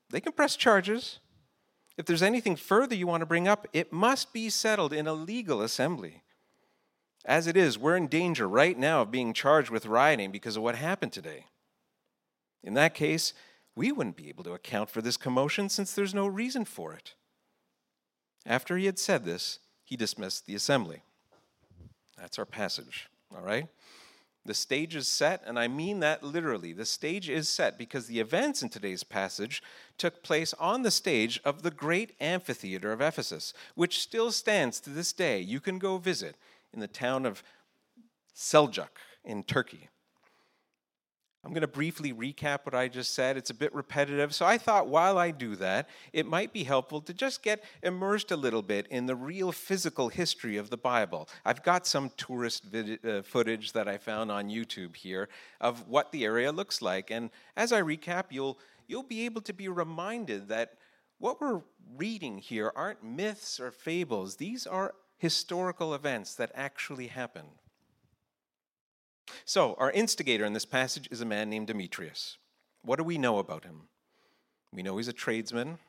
They 0.09 0.19
can 0.19 0.33
press 0.33 0.55
charges. 0.55 1.19
If 1.97 2.05
there's 2.05 2.21
anything 2.21 2.55
further 2.55 2.95
you 2.95 3.07
want 3.07 3.21
to 3.21 3.25
bring 3.25 3.47
up, 3.47 3.67
it 3.73 3.93
must 3.93 4.33
be 4.33 4.49
settled 4.49 4.91
in 4.93 5.07
a 5.07 5.13
legal 5.13 5.61
assembly. 5.61 6.23
As 7.23 7.47
it 7.47 7.57
is, 7.57 7.77
we're 7.77 7.95
in 7.95 8.07
danger 8.07 8.47
right 8.47 8.77
now 8.77 9.01
of 9.01 9.11
being 9.11 9.33
charged 9.33 9.71
with 9.71 9.85
rioting 9.85 10.31
because 10.31 10.57
of 10.57 10.63
what 10.63 10.75
happened 10.75 11.13
today. 11.13 11.45
In 12.63 12.73
that 12.75 12.93
case, 12.93 13.33
we 13.75 13.91
wouldn't 13.91 14.15
be 14.15 14.29
able 14.29 14.43
to 14.43 14.53
account 14.53 14.89
for 14.89 15.01
this 15.01 15.17
commotion 15.17 15.69
since 15.69 15.93
there's 15.93 16.13
no 16.13 16.27
reason 16.27 16.65
for 16.65 16.93
it. 16.93 17.13
After 18.45 18.77
he 18.77 18.85
had 18.85 18.99
said 18.99 19.25
this, 19.25 19.59
he 19.83 19.95
dismissed 19.95 20.45
the 20.45 20.55
assembly. 20.55 21.01
That's 22.17 22.37
our 22.37 22.45
passage, 22.45 23.07
all 23.35 23.43
right? 23.43 23.67
The 24.45 24.53
stage 24.53 24.95
is 24.95 25.07
set, 25.07 25.41
and 25.45 25.57
I 25.57 25.67
mean 25.67 26.01
that 26.01 26.21
literally. 26.23 26.71
The 26.71 26.85
stage 26.85 27.29
is 27.29 27.49
set 27.49 27.79
because 27.79 28.05
the 28.05 28.19
events 28.19 28.61
in 28.61 28.69
today's 28.69 29.03
passage 29.03 29.63
took 29.97 30.21
place 30.21 30.53
on 30.59 30.83
the 30.83 30.91
stage 30.91 31.41
of 31.43 31.63
the 31.63 31.71
great 31.71 32.11
amphitheater 32.21 32.91
of 32.91 33.01
Ephesus, 33.01 33.53
which 33.73 33.99
still 33.99 34.31
stands 34.31 34.79
to 34.81 34.91
this 34.91 35.13
day. 35.13 35.39
You 35.39 35.59
can 35.59 35.79
go 35.79 35.97
visit 35.97 36.35
in 36.71 36.79
the 36.79 36.87
town 36.87 37.25
of 37.25 37.41
Seljuk 38.35 38.89
in 39.23 39.43
Turkey. 39.43 39.89
I'm 41.45 41.51
going 41.51 41.61
to 41.61 41.67
briefly 41.67 42.11
recap 42.11 42.61
what 42.63 42.73
I 42.73 42.87
just 42.87 43.13
said. 43.13 43.37
It's 43.37 43.51
a 43.51 43.53
bit 43.53 43.73
repetitive. 43.75 44.33
So 44.33 44.47
I 44.47 44.57
thought 44.57 44.87
while 44.87 45.19
I 45.19 45.29
do 45.29 45.55
that, 45.57 45.87
it 46.11 46.25
might 46.25 46.51
be 46.51 46.63
helpful 46.63 47.01
to 47.01 47.13
just 47.13 47.43
get 47.43 47.63
immersed 47.83 48.31
a 48.31 48.35
little 48.35 48.63
bit 48.63 48.87
in 48.87 49.05
the 49.05 49.15
real 49.15 49.51
physical 49.51 50.09
history 50.09 50.57
of 50.57 50.71
the 50.71 50.77
Bible. 50.77 51.29
I've 51.45 51.61
got 51.61 51.85
some 51.85 52.09
tourist 52.17 52.63
vid- 52.63 53.05
uh, 53.05 53.21
footage 53.21 53.73
that 53.73 53.87
I 53.87 53.99
found 53.99 54.31
on 54.31 54.49
YouTube 54.49 54.95
here 54.95 55.29
of 55.61 55.87
what 55.87 56.11
the 56.11 56.25
area 56.25 56.51
looks 56.51 56.81
like. 56.81 57.11
And 57.11 57.29
as 57.55 57.71
I 57.71 57.83
recap, 57.83 58.25
you'll, 58.31 58.57
you'll 58.87 59.03
be 59.03 59.25
able 59.25 59.41
to 59.41 59.53
be 59.53 59.67
reminded 59.67 60.47
that 60.47 60.73
what 61.19 61.39
we're 61.39 61.61
reading 61.95 62.39
here 62.39 62.71
aren't 62.75 63.03
myths 63.03 63.59
or 63.59 63.69
fables, 63.69 64.37
these 64.37 64.65
are 64.65 64.95
historical 65.19 65.93
events 65.93 66.33
that 66.35 66.51
actually 66.55 67.07
happened. 67.07 67.61
So, 69.43 69.75
our 69.77 69.91
instigator 69.91 70.45
in 70.45 70.53
this 70.53 70.65
passage 70.65 71.07
is 71.11 71.21
a 71.21 71.25
man 71.25 71.49
named 71.49 71.67
Demetrius. 71.67 72.37
What 72.83 72.97
do 72.97 73.03
we 73.03 73.17
know 73.17 73.39
about 73.39 73.63
him? 73.63 73.83
We 74.73 74.83
know 74.83 74.97
he's 74.97 75.07
a 75.07 75.13
tradesman. 75.13 75.79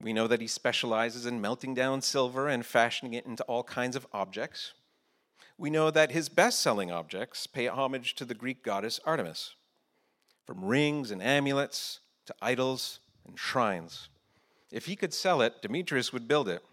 We 0.00 0.12
know 0.12 0.26
that 0.26 0.40
he 0.40 0.46
specializes 0.46 1.26
in 1.26 1.40
melting 1.40 1.74
down 1.74 2.02
silver 2.02 2.48
and 2.48 2.64
fashioning 2.64 3.14
it 3.14 3.26
into 3.26 3.44
all 3.44 3.62
kinds 3.62 3.96
of 3.96 4.06
objects. 4.12 4.72
We 5.56 5.70
know 5.70 5.90
that 5.90 6.12
his 6.12 6.28
best 6.28 6.60
selling 6.60 6.90
objects 6.90 7.46
pay 7.46 7.68
homage 7.68 8.14
to 8.16 8.24
the 8.24 8.34
Greek 8.34 8.62
goddess 8.62 9.00
Artemis, 9.04 9.54
from 10.46 10.64
rings 10.64 11.10
and 11.10 11.22
amulets 11.22 12.00
to 12.26 12.34
idols 12.42 13.00
and 13.26 13.38
shrines. 13.38 14.08
If 14.72 14.86
he 14.86 14.96
could 14.96 15.14
sell 15.14 15.40
it, 15.40 15.62
Demetrius 15.62 16.12
would 16.12 16.26
build 16.26 16.48
it. 16.48 16.64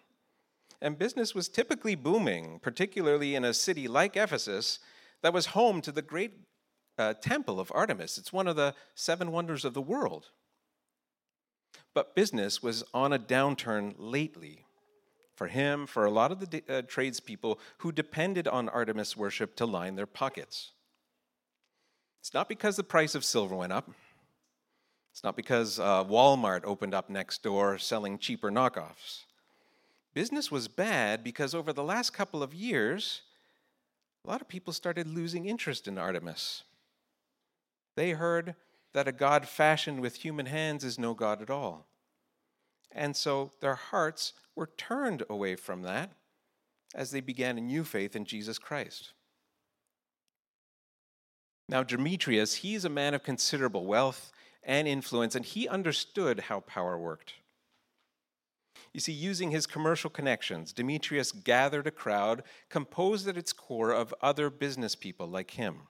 And 0.82 0.98
business 0.98 1.36
was 1.36 1.48
typically 1.48 1.94
booming, 1.94 2.60
particularly 2.60 3.36
in 3.36 3.46
a 3.46 3.54
city 3.54 3.88
like 3.88 4.18
Ephesus 4.18 4.80
that 5.22 5.34
was 5.34 5.48
home 5.48 5.82
to 5.82 5.92
the 5.92 6.02
great 6.02 6.34
uh, 6.98 7.14
temple 7.14 7.60
of 7.60 7.72
Artemis. 7.74 8.18
It's 8.18 8.34
one 8.34 8.48
of 8.48 8.56
the 8.56 8.74
seven 8.96 9.32
wonders 9.32 9.66
of 9.66 9.74
the 9.74 9.82
world. 9.82 10.30
But 11.94 12.16
business 12.16 12.64
was 12.64 12.84
on 12.94 13.14
a 13.14 13.20
downturn 13.20 13.96
lately 13.98 14.66
for 15.36 15.48
him, 15.48 15.88
for 15.88 16.06
a 16.06 16.12
lot 16.12 16.32
of 16.32 16.40
the 16.40 16.64
uh, 16.70 16.82
tradespeople 16.84 17.60
who 17.80 17.92
depended 17.92 18.48
on 18.48 18.70
Artemis 18.70 19.18
worship 19.18 19.56
to 19.56 19.66
line 19.66 19.96
their 19.96 20.06
pockets. 20.06 20.72
It's 22.20 22.34
not 22.34 22.48
because 22.48 22.76
the 22.76 22.84
price 22.84 23.16
of 23.16 23.26
silver 23.26 23.56
went 23.56 23.74
up. 23.74 23.90
It's 25.12 25.24
not 25.24 25.36
because 25.36 25.80
uh, 25.80 26.04
Walmart 26.04 26.62
opened 26.64 26.94
up 26.94 27.10
next 27.10 27.44
door 27.44 27.78
selling 27.78 28.20
cheaper 28.20 28.52
knockoffs. 28.52 29.24
Business 30.14 30.52
was 30.52 30.68
bad 30.68 31.24
because 31.24 31.56
over 31.56 31.74
the 31.74 31.84
last 31.84 32.12
couple 32.12 32.44
of 32.44 32.54
years, 32.54 33.22
a 34.24 34.30
lot 34.30 34.42
of 34.42 34.48
people 34.48 34.74
started 34.74 35.08
losing 35.08 35.46
interest 35.46 35.88
in 35.88 35.98
Artemis. 35.98 36.64
They 37.96 38.12
heard 38.12 38.56
that 38.94 39.08
a 39.08 39.12
God 39.12 39.48
fashioned 39.48 40.02
with 40.02 40.18
human 40.18 40.46
hands 40.46 40.84
is 40.84 41.00
no 41.00 41.14
God 41.14 41.42
at 41.42 41.50
all. 41.50 41.88
And 42.92 43.16
so 43.16 43.52
their 43.62 43.76
hearts 43.76 44.34
were 44.56 44.70
turned 44.78 45.24
away 45.30 45.56
from 45.56 45.82
that 45.84 46.12
as 46.94 47.12
they 47.12 47.22
began 47.22 47.58
a 47.58 47.62
new 47.62 47.84
faith 47.84 48.16
in 48.16 48.26
Jesus 48.26 48.60
Christ. 48.60 49.14
Now, 51.70 51.84
Demetrius, 51.84 52.56
he's 52.56 52.84
a 52.84 52.90
man 52.90 53.14
of 53.14 53.24
considerable 53.24 53.86
wealth 53.86 54.34
and 54.62 54.88
influence, 54.88 55.36
and 55.36 55.46
he 55.46 55.70
understood 55.70 56.42
how 56.42 56.60
power 56.60 56.98
worked. 56.98 57.36
You 58.94 59.00
see, 59.00 59.14
using 59.14 59.52
his 59.52 59.68
commercial 59.68 60.10
connections, 60.10 60.74
Demetrius 60.74 61.32
gathered 61.32 61.88
a 61.88 61.92
crowd 61.92 62.44
composed 62.70 63.28
at 63.28 63.38
its 63.38 63.54
core 63.54 63.92
of 63.92 64.14
other 64.22 64.50
business 64.50 64.96
people 64.96 65.28
like 65.28 65.52
him. 65.52 65.88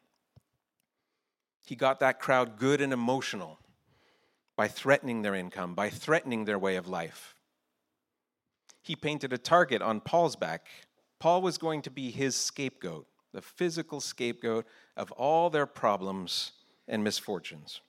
He 1.66 1.76
got 1.76 2.00
that 2.00 2.20
crowd 2.20 2.58
good 2.58 2.82
and 2.82 2.94
emotional 2.94 3.60
by 4.56 4.68
threatening 4.68 5.22
their 5.22 5.36
income, 5.36 5.74
by 5.74 5.90
threatening 5.90 6.46
their 6.46 6.60
way 6.60 6.76
of 6.76 6.88
life. 6.88 7.36
He 8.84 8.96
painted 8.96 9.32
a 9.32 9.38
target 9.38 9.82
on 9.82 10.02
Paul's 10.02 10.36
back. 10.36 10.68
Paul 11.20 11.42
was 11.42 11.58
going 11.58 11.82
to 11.84 11.92
be 11.92 12.12
his 12.12 12.36
scapegoat, 12.36 13.08
the 13.32 13.42
physical 13.42 14.02
scapegoat 14.02 14.66
of 14.98 15.12
all 15.12 15.50
their 15.50 15.68
problems 15.68 16.52
and 16.88 17.04
misfortunes. 17.04 17.82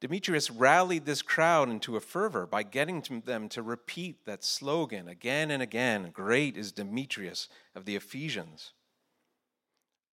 Demetrius 0.00 0.50
rallied 0.50 1.06
this 1.06 1.22
crowd 1.22 1.68
into 1.68 1.96
a 1.96 2.00
fervor 2.00 2.46
by 2.46 2.62
getting 2.62 3.02
them 3.24 3.48
to 3.48 3.62
repeat 3.62 4.24
that 4.24 4.44
slogan 4.44 5.08
again 5.08 5.50
and 5.50 5.62
again 5.62 6.10
Great 6.12 6.56
is 6.56 6.70
Demetrius 6.70 7.48
of 7.74 7.84
the 7.84 7.96
Ephesians. 7.96 8.72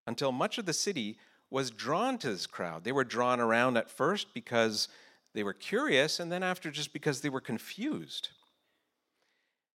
Until 0.07 0.31
much 0.31 0.57
of 0.57 0.65
the 0.65 0.73
city 0.73 1.17
was 1.51 1.69
drawn 1.69 2.17
to 2.17 2.29
this 2.29 2.47
crowd. 2.47 2.83
They 2.83 2.91
were 2.91 3.03
drawn 3.03 3.39
around 3.39 3.77
at 3.77 3.89
first 3.89 4.33
because 4.33 4.87
they 5.33 5.43
were 5.43 5.53
curious, 5.53 6.19
and 6.19 6.31
then 6.31 6.43
after 6.43 6.71
just 6.71 6.93
because 6.93 7.21
they 7.21 7.29
were 7.29 7.41
confused. 7.41 8.29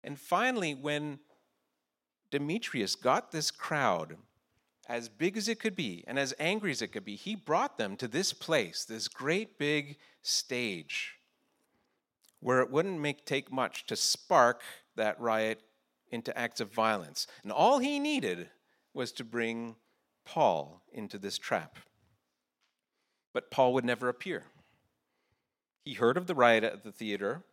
And 0.04 0.20
finally, 0.20 0.74
when 0.74 1.20
Demetrius 2.32 2.96
got 2.96 3.32
this 3.32 3.52
crowd 3.52 4.18
as 4.88 5.10
big 5.10 5.36
as 5.36 5.50
it 5.50 5.60
could 5.60 5.76
be 5.76 6.04
and 6.08 6.18
as 6.18 6.34
angry 6.40 6.72
as 6.72 6.82
it 6.82 6.88
could 6.88 7.04
be, 7.06 7.16
he 7.16 7.36
brought 7.36 7.78
them 7.78 7.98
to 7.98 8.08
this 8.08 8.34
place, 8.34 8.86
this 8.86 9.08
great 9.08 9.60
big 9.60 9.98
stage, 10.22 11.16
where 12.40 12.62
it 12.62 12.72
wouldn't 12.72 13.00
make, 13.00 13.26
take 13.26 13.52
much 13.52 13.86
to 13.86 13.96
spark 13.96 14.62
that 14.96 15.20
riot 15.20 15.62
into 16.10 16.38
acts 16.38 16.62
of 16.62 16.74
violence. 16.74 17.28
And 17.44 17.52
all 17.52 17.80
he 17.80 18.00
needed 18.00 18.50
was 18.94 19.12
to 19.14 19.26
bring 19.26 19.76
Paul 20.26 20.82
into 20.94 21.18
this 21.18 21.38
trap. 21.38 21.78
But 23.34 23.52
Paul 23.52 23.74
would 23.74 23.86
never 23.86 24.08
appear. 24.08 24.46
He 25.84 25.94
heard 25.94 26.18
of 26.18 26.28
the 26.28 26.36
riot 26.36 26.64
at 26.64 26.84
the 26.84 26.92
theater. 26.92 27.44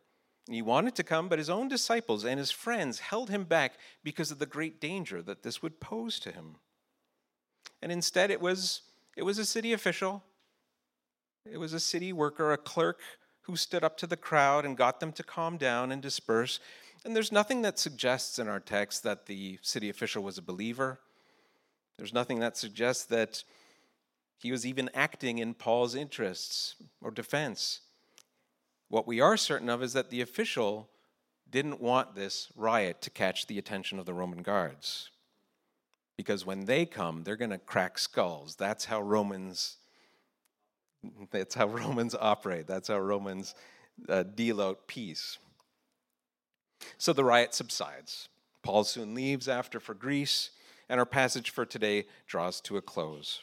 He 0.49 0.61
wanted 0.61 0.95
to 0.95 1.03
come, 1.03 1.27
but 1.27 1.39
his 1.39 1.49
own 1.49 1.67
disciples 1.67 2.23
and 2.23 2.39
his 2.39 2.51
friends 2.51 2.99
held 2.99 3.29
him 3.29 3.43
back 3.43 3.73
because 4.03 4.31
of 4.31 4.39
the 4.39 4.45
great 4.45 4.79
danger 4.79 5.21
that 5.21 5.43
this 5.43 5.61
would 5.61 5.79
pose 5.81 6.19
to 6.21 6.31
him 6.31 6.57
and 7.81 7.91
instead 7.91 8.31
it 8.31 8.41
was 8.41 8.81
it 9.15 9.23
was 9.23 9.37
a 9.37 9.45
city 9.45 9.73
official. 9.73 10.23
It 11.45 11.57
was 11.57 11.73
a 11.73 11.79
city 11.79 12.11
worker 12.11 12.51
a 12.51 12.57
clerk 12.57 12.99
who 13.41 13.55
stood 13.55 13.83
up 13.83 13.97
to 13.97 14.07
the 14.07 14.17
crowd 14.17 14.65
and 14.65 14.75
got 14.75 14.99
them 14.99 15.11
to 15.13 15.23
calm 15.23 15.57
down 15.57 15.91
and 15.91 16.01
disperse. 16.01 16.59
And 17.05 17.15
there's 17.15 17.31
nothing 17.31 17.61
that 17.61 17.77
suggests 17.77 18.39
in 18.39 18.47
our 18.47 18.59
text 18.59 19.03
that 19.03 19.27
the 19.27 19.59
city 19.61 19.89
official 19.89 20.23
was 20.23 20.37
a 20.37 20.41
believer. 20.41 20.99
There's 21.97 22.13
nothing 22.13 22.39
that 22.39 22.57
suggests 22.57 23.05
that 23.05 23.43
he 24.37 24.51
was 24.51 24.65
even 24.65 24.89
acting 24.93 25.37
in 25.37 25.53
Paul's 25.53 25.95
interests 25.95 26.75
or 27.01 27.11
defense. 27.11 27.81
What 28.89 29.07
we 29.07 29.21
are 29.21 29.37
certain 29.37 29.69
of 29.69 29.83
is 29.83 29.93
that 29.93 30.09
the 30.09 30.21
official 30.21 30.89
didn't 31.49 31.79
want 31.79 32.15
this 32.15 32.51
riot 32.55 33.01
to 33.03 33.09
catch 33.11 33.45
the 33.45 33.59
attention 33.59 33.99
of 33.99 34.05
the 34.05 34.13
Roman 34.13 34.41
guards 34.41 35.11
because 36.17 36.45
when 36.45 36.65
they 36.65 36.85
come 36.85 37.23
they're 37.23 37.35
going 37.35 37.51
to 37.51 37.57
crack 37.57 37.97
skulls. 37.97 38.55
That's 38.55 38.85
how 38.85 39.01
romans 39.01 39.77
that's 41.31 41.55
how 41.55 41.67
romans 41.83 42.15
operate. 42.19 42.67
That's 42.67 42.87
how 42.87 42.99
romans 42.99 43.55
uh, 44.09 44.23
deal 44.23 44.61
out 44.61 44.87
peace. 44.87 45.37
So 46.97 47.13
the 47.13 47.23
riot 47.23 47.53
subsides. 47.53 48.29
Paul 48.63 48.83
soon 48.83 49.13
leaves 49.13 49.47
after 49.47 49.79
for 49.79 49.93
greece 49.93 50.51
and 50.89 50.99
our 50.99 51.05
passage 51.05 51.49
for 51.49 51.65
today 51.65 52.05
draws 52.27 52.61
to 52.61 52.77
a 52.77 52.81
close. 52.81 53.41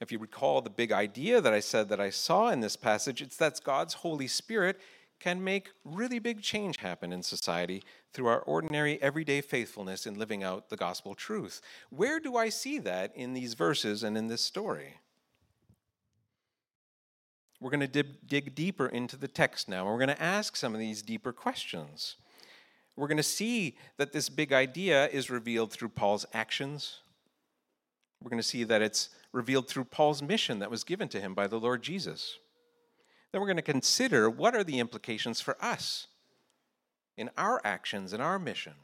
If 0.00 0.12
you 0.12 0.18
recall 0.18 0.60
the 0.60 0.70
big 0.70 0.92
idea 0.92 1.40
that 1.40 1.54
i 1.54 1.60
said 1.60 1.88
that 1.88 2.00
i 2.00 2.10
saw 2.10 2.50
in 2.50 2.60
this 2.60 2.76
passage 2.76 3.22
it's 3.22 3.36
that 3.36 3.60
god's 3.64 3.94
holy 3.94 4.26
spirit 4.26 4.78
can 5.20 5.42
make 5.42 5.70
really 5.84 6.18
big 6.18 6.42
change 6.42 6.78
happen 6.78 7.12
in 7.12 7.22
society 7.22 7.82
through 8.12 8.26
our 8.26 8.40
ordinary, 8.40 9.00
everyday 9.02 9.40
faithfulness 9.40 10.06
in 10.06 10.18
living 10.18 10.42
out 10.42 10.68
the 10.68 10.76
gospel 10.76 11.14
truth. 11.14 11.60
Where 11.90 12.20
do 12.20 12.36
I 12.36 12.48
see 12.48 12.78
that 12.80 13.14
in 13.16 13.34
these 13.34 13.54
verses 13.54 14.02
and 14.02 14.16
in 14.16 14.28
this 14.28 14.40
story? 14.40 14.94
We're 17.60 17.70
going 17.70 17.80
to 17.80 17.88
dig, 17.88 18.26
dig 18.26 18.54
deeper 18.54 18.86
into 18.86 19.16
the 19.16 19.28
text 19.28 19.68
now. 19.68 19.80
and 19.80 19.88
We're 19.88 20.06
going 20.06 20.16
to 20.16 20.22
ask 20.22 20.56
some 20.56 20.74
of 20.74 20.80
these 20.80 21.02
deeper 21.02 21.32
questions. 21.32 22.16
We're 22.96 23.08
going 23.08 23.16
to 23.16 23.22
see 23.22 23.76
that 23.96 24.12
this 24.12 24.28
big 24.28 24.52
idea 24.52 25.08
is 25.08 25.30
revealed 25.30 25.72
through 25.72 25.90
Paul's 25.90 26.26
actions. 26.32 27.00
We're 28.22 28.30
going 28.30 28.42
to 28.42 28.48
see 28.48 28.64
that 28.64 28.82
it's 28.82 29.10
revealed 29.32 29.68
through 29.68 29.84
Paul's 29.84 30.22
mission 30.22 30.58
that 30.60 30.70
was 30.70 30.84
given 30.84 31.08
to 31.08 31.20
him 31.20 31.34
by 31.34 31.46
the 31.46 31.60
Lord 31.60 31.82
Jesus. 31.82 32.38
Then 33.32 33.40
we're 33.40 33.46
going 33.46 33.56
to 33.56 33.62
consider 33.62 34.30
what 34.30 34.54
are 34.54 34.64
the 34.64 34.78
implications 34.78 35.40
for 35.40 35.56
us 35.62 36.06
in 37.16 37.30
our 37.36 37.60
actions, 37.64 38.12
in 38.12 38.20
our 38.20 38.38
mission. 38.38 38.74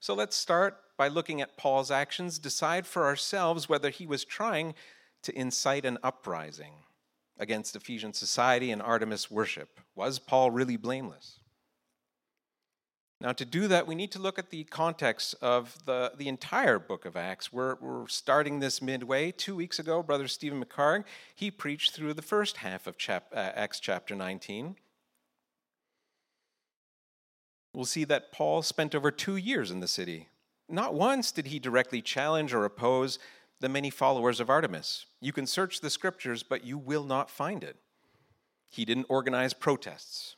So 0.00 0.14
let's 0.14 0.36
start 0.36 0.78
by 0.96 1.08
looking 1.08 1.40
at 1.40 1.56
Paul's 1.56 1.90
actions, 1.90 2.38
decide 2.38 2.86
for 2.86 3.04
ourselves 3.04 3.68
whether 3.68 3.90
he 3.90 4.06
was 4.06 4.24
trying 4.24 4.74
to 5.22 5.38
incite 5.38 5.84
an 5.84 5.98
uprising 6.02 6.72
against 7.38 7.76
Ephesian 7.76 8.12
society 8.12 8.70
and 8.70 8.82
Artemis 8.82 9.30
worship. 9.30 9.80
Was 9.94 10.18
Paul 10.18 10.50
really 10.50 10.76
blameless? 10.76 11.40
Now, 13.22 13.30
to 13.30 13.44
do 13.44 13.68
that, 13.68 13.86
we 13.86 13.94
need 13.94 14.10
to 14.12 14.18
look 14.18 14.36
at 14.36 14.50
the 14.50 14.64
context 14.64 15.36
of 15.40 15.78
the, 15.84 16.10
the 16.16 16.26
entire 16.26 16.80
book 16.80 17.04
of 17.04 17.16
Acts. 17.16 17.52
We're, 17.52 17.76
we're 17.76 18.08
starting 18.08 18.58
this 18.58 18.82
midway. 18.82 19.30
Two 19.30 19.54
weeks 19.54 19.78
ago, 19.78 20.02
Brother 20.02 20.26
Stephen 20.26 20.62
McCarg, 20.62 21.04
he 21.32 21.48
preached 21.48 21.92
through 21.92 22.14
the 22.14 22.20
first 22.20 22.56
half 22.56 22.88
of 22.88 22.98
chap, 22.98 23.26
uh, 23.32 23.52
Acts 23.54 23.78
chapter 23.78 24.16
19. 24.16 24.74
We'll 27.72 27.84
see 27.84 28.02
that 28.02 28.32
Paul 28.32 28.60
spent 28.60 28.92
over 28.92 29.12
two 29.12 29.36
years 29.36 29.70
in 29.70 29.78
the 29.78 29.86
city. 29.86 30.26
Not 30.68 30.92
once 30.92 31.30
did 31.30 31.46
he 31.46 31.60
directly 31.60 32.02
challenge 32.02 32.52
or 32.52 32.64
oppose 32.64 33.20
the 33.60 33.68
many 33.68 33.90
followers 33.90 34.40
of 34.40 34.50
Artemis. 34.50 35.06
You 35.20 35.32
can 35.32 35.46
search 35.46 35.80
the 35.80 35.90
scriptures, 35.90 36.42
but 36.42 36.64
you 36.64 36.76
will 36.76 37.04
not 37.04 37.30
find 37.30 37.62
it. 37.62 37.76
He 38.68 38.84
didn't 38.84 39.06
organize 39.08 39.54
protests. 39.54 40.34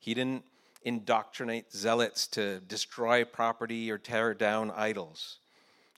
He 0.00 0.12
didn't 0.12 0.42
indoctrinate 0.82 1.72
zealots 1.72 2.26
to 2.28 2.60
destroy 2.60 3.24
property 3.24 3.90
or 3.90 3.98
tear 3.98 4.34
down 4.34 4.70
idols. 4.70 5.38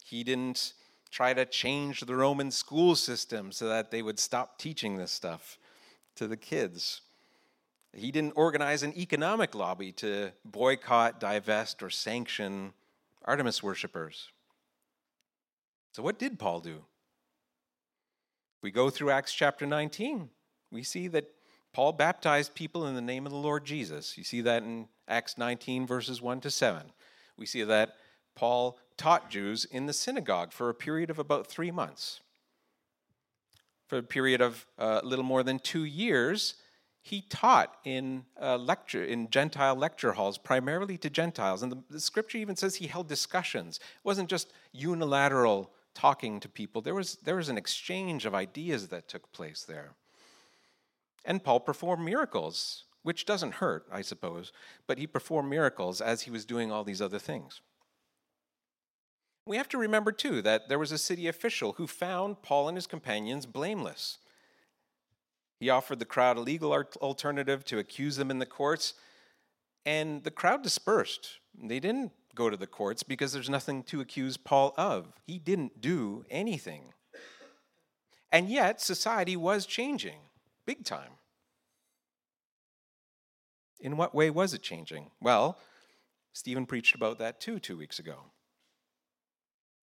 He 0.05 0.25
didn't 0.25 0.75
try 1.11 1.35
to 1.35 1.45
change 1.45 2.01
the 2.01 2.17
Roman 2.17 2.51
school 2.51 2.97
system 2.97 3.53
so 3.53 3.69
that 3.69 3.91
they 3.91 4.03
would 4.03 4.19
stop 4.19 4.59
teaching 4.59 4.97
this 4.97 5.13
stuff 5.13 5.59
to 6.17 6.27
the 6.27 6.37
kids. 6.37 7.03
He 7.95 8.11
didn't 8.11 8.33
organize 8.37 8.83
an 8.83 8.97
economic 8.97 9.55
lobby 9.55 9.93
to 9.93 10.33
boycott, 10.45 11.21
divest, 11.21 11.83
or 11.83 11.91
sanction 11.91 12.73
Artemis 13.25 13.63
worshippers. 13.63 14.31
So, 15.93 16.03
what 16.03 16.19
did 16.19 16.39
Paul 16.39 16.61
do? 16.61 16.85
We 18.63 18.71
go 18.71 18.89
through 18.89 19.11
Acts 19.11 19.35
chapter 19.35 19.67
19. 19.67 20.31
We 20.71 20.83
see 20.83 21.09
that 21.09 21.31
Paul 21.73 21.93
baptized 21.93 22.55
people 22.55 22.87
in 22.87 22.95
the 22.95 23.01
name 23.01 23.25
of 23.25 23.33
the 23.33 23.39
Lord 23.39 23.65
Jesus. 23.65 24.19
You 24.19 24.25
see 24.25 24.43
that 24.43 24.63
in 24.63 24.89
Acts 25.09 25.39
19, 25.39 25.87
verses 25.87 26.21
1 26.21 26.41
to 26.43 26.51
7. 26.51 26.83
We 27.37 27.47
see 27.47 27.63
that 27.63 27.97
Paul 28.35 28.79
taught 28.97 29.31
Jews 29.31 29.65
in 29.65 29.87
the 29.87 29.93
synagogue 29.93 30.53
for 30.53 30.69
a 30.69 30.75
period 30.75 31.11
of 31.11 31.19
about 31.19 31.47
three 31.47 31.71
months. 31.71 32.21
For 33.89 33.99
a 33.99 34.03
period 34.03 34.41
of 34.41 34.67
a 34.79 34.83
uh, 34.83 35.01
little 35.03 35.25
more 35.25 35.43
than 35.43 35.59
two 35.59 35.85
years, 35.85 36.55
he 37.03 37.23
taught 37.23 37.77
in 37.85 38.25
lecture 38.41 39.05
in 39.05 39.29
Gentile 39.29 39.75
lecture 39.75 40.13
halls, 40.13 40.39
primarily 40.39 40.97
to 40.99 41.11
Gentiles. 41.11 41.63
And 41.63 41.73
the, 41.73 41.83
the 41.91 42.01
scripture 42.01 42.39
even 42.39 42.57
says 42.57 42.77
he 42.77 42.87
held 42.87 43.09
discussions. 43.09 43.79
It 43.79 44.05
wasn't 44.05 44.31
just 44.31 44.53
unilateral 44.73 45.73
talking 45.95 46.39
to 46.41 46.49
people. 46.49 46.81
There 46.81 46.95
was 46.95 47.17
there 47.17 47.37
was 47.37 47.49
an 47.49 47.59
exchange 47.59 48.25
of 48.25 48.35
ideas 48.35 48.89
that 48.89 49.09
took 49.09 49.31
place 49.33 49.65
there. 49.65 49.95
And 51.25 51.43
Paul 51.45 51.61
performed 51.61 52.05
miracles, 52.05 52.85
which 53.03 53.27
doesn't 53.27 53.55
hurt, 53.55 53.87
I 53.93 54.03
suppose, 54.03 54.53
but 54.87 54.99
he 54.99 55.07
performed 55.07 55.51
miracles 55.51 56.01
as 56.01 56.23
he 56.23 56.31
was 56.31 56.45
doing 56.45 56.71
all 56.71 56.85
these 56.85 57.03
other 57.03 57.19
things. 57.19 57.61
We 59.47 59.57
have 59.57 59.69
to 59.71 59.79
remember, 59.79 60.13
too, 60.13 60.41
that 60.43 60.69
there 60.69 60.79
was 60.79 60.93
a 60.93 60.99
city 60.99 61.27
official 61.27 61.73
who 61.73 61.87
found 61.87 62.43
Paul 62.43 62.69
and 62.69 62.77
his 62.77 62.87
companions 62.87 63.45
blameless. 63.45 64.19
He 65.59 65.69
offered 65.69 65.99
the 65.99 66.05
crowd 66.05 66.37
a 66.37 66.41
legal 66.41 66.73
alternative 66.73 67.65
to 67.67 67.79
accuse 67.79 68.17
them 68.17 68.31
in 68.31 68.39
the 68.39 68.47
courts, 68.47 68.95
and 69.85 70.23
the 70.23 70.31
crowd 70.31 70.63
dispersed. 70.63 71.39
They 71.61 71.81
didn't 71.81 72.13
go 72.35 72.51
to 72.51 72.57
the 72.57 72.67
courts 72.67 73.03
because 73.03 73.33
there's 73.33 73.51
nothing 73.51 73.83
to 73.85 74.01
accuse 74.01 74.37
Paul 74.37 74.75
of. 74.77 75.13
He 75.27 75.39
didn't 75.39 75.81
do 75.81 76.25
anything. 76.31 76.95
And 78.31 78.49
yet, 78.49 78.81
society 78.81 79.37
was 79.37 79.67
changing 79.67 80.21
big 80.67 80.85
time. 80.85 81.13
In 83.81 83.97
what 83.97 84.15
way 84.15 84.31
was 84.31 84.55
it 84.55 84.63
changing? 84.63 85.11
Well, 85.21 85.59
Stephen 86.33 86.67
preached 86.67 86.95
about 86.95 87.19
that 87.19 87.41
too 87.41 87.59
two 87.59 87.77
weeks 87.77 87.99
ago. 87.99 88.17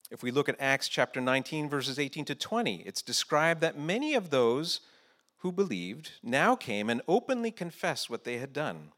If 0.10 0.24
we 0.24 0.32
look 0.32 0.50
at 0.50 0.60
Acts 0.60 0.88
chapter 0.88 1.22
19, 1.22 1.70
verses 1.70 2.00
18 2.00 2.26
to 2.26 2.36
20, 2.36 2.82
it's 2.86 3.02
described 3.02 3.62
that 3.62 3.78
many 3.78 4.16
of 4.16 4.30
those 4.30 4.80
who 5.38 5.52
believed 5.52 6.14
now 6.24 6.56
came 6.56 6.90
and 6.90 7.02
openly 7.08 7.52
confessed 7.52 8.10
what 8.10 8.24
they 8.24 8.38
had 8.38 8.52
done. 8.52 8.92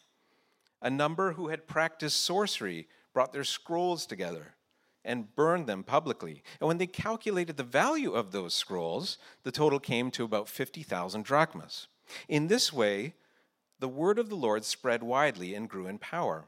A 0.82 0.90
number 0.90 1.34
who 1.34 1.50
had 1.50 1.68
practiced 1.68 2.24
sorcery 2.24 2.88
brought 3.14 3.34
their 3.34 3.44
scrolls 3.44 4.06
together 4.06 4.56
and 5.04 5.36
burned 5.36 5.68
them 5.68 5.84
publicly. 5.84 6.44
And 6.60 6.68
when 6.68 6.78
they 6.78 6.88
calculated 6.88 7.58
the 7.58 7.64
value 7.64 8.14
of 8.14 8.32
those 8.32 8.54
scrolls, 8.54 9.18
the 9.44 9.52
total 9.52 9.80
came 9.80 10.12
to 10.12 10.24
about 10.24 10.48
50,000 10.48 11.24
drachmas. 11.24 11.88
In 12.28 12.48
this 12.48 12.72
way, 12.72 13.14
the 13.80 13.88
word 13.88 14.20
of 14.20 14.30
the 14.30 14.36
Lord 14.36 14.64
spread 14.64 15.02
widely 15.02 15.56
and 15.56 15.70
grew 15.70 15.88
in 15.88 15.98
power. 15.98 16.46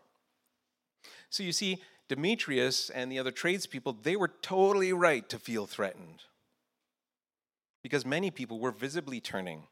So 1.29 1.41
you 1.41 1.51
see, 1.51 1.81
Demetrius 2.07 2.89
and 2.89 3.11
the 3.11 3.17
other 3.17 3.31
tradespeople, 3.31 3.97
they 4.03 4.15
were 4.15 4.31
totally 4.41 4.93
right 4.93 5.27
to 5.29 5.39
feel 5.39 5.65
threatened. 5.65 6.23
Because 7.81 8.05
many 8.05 8.29
people 8.29 8.59
were 8.59 8.71
visibly 8.71 9.19
turning 9.19 9.63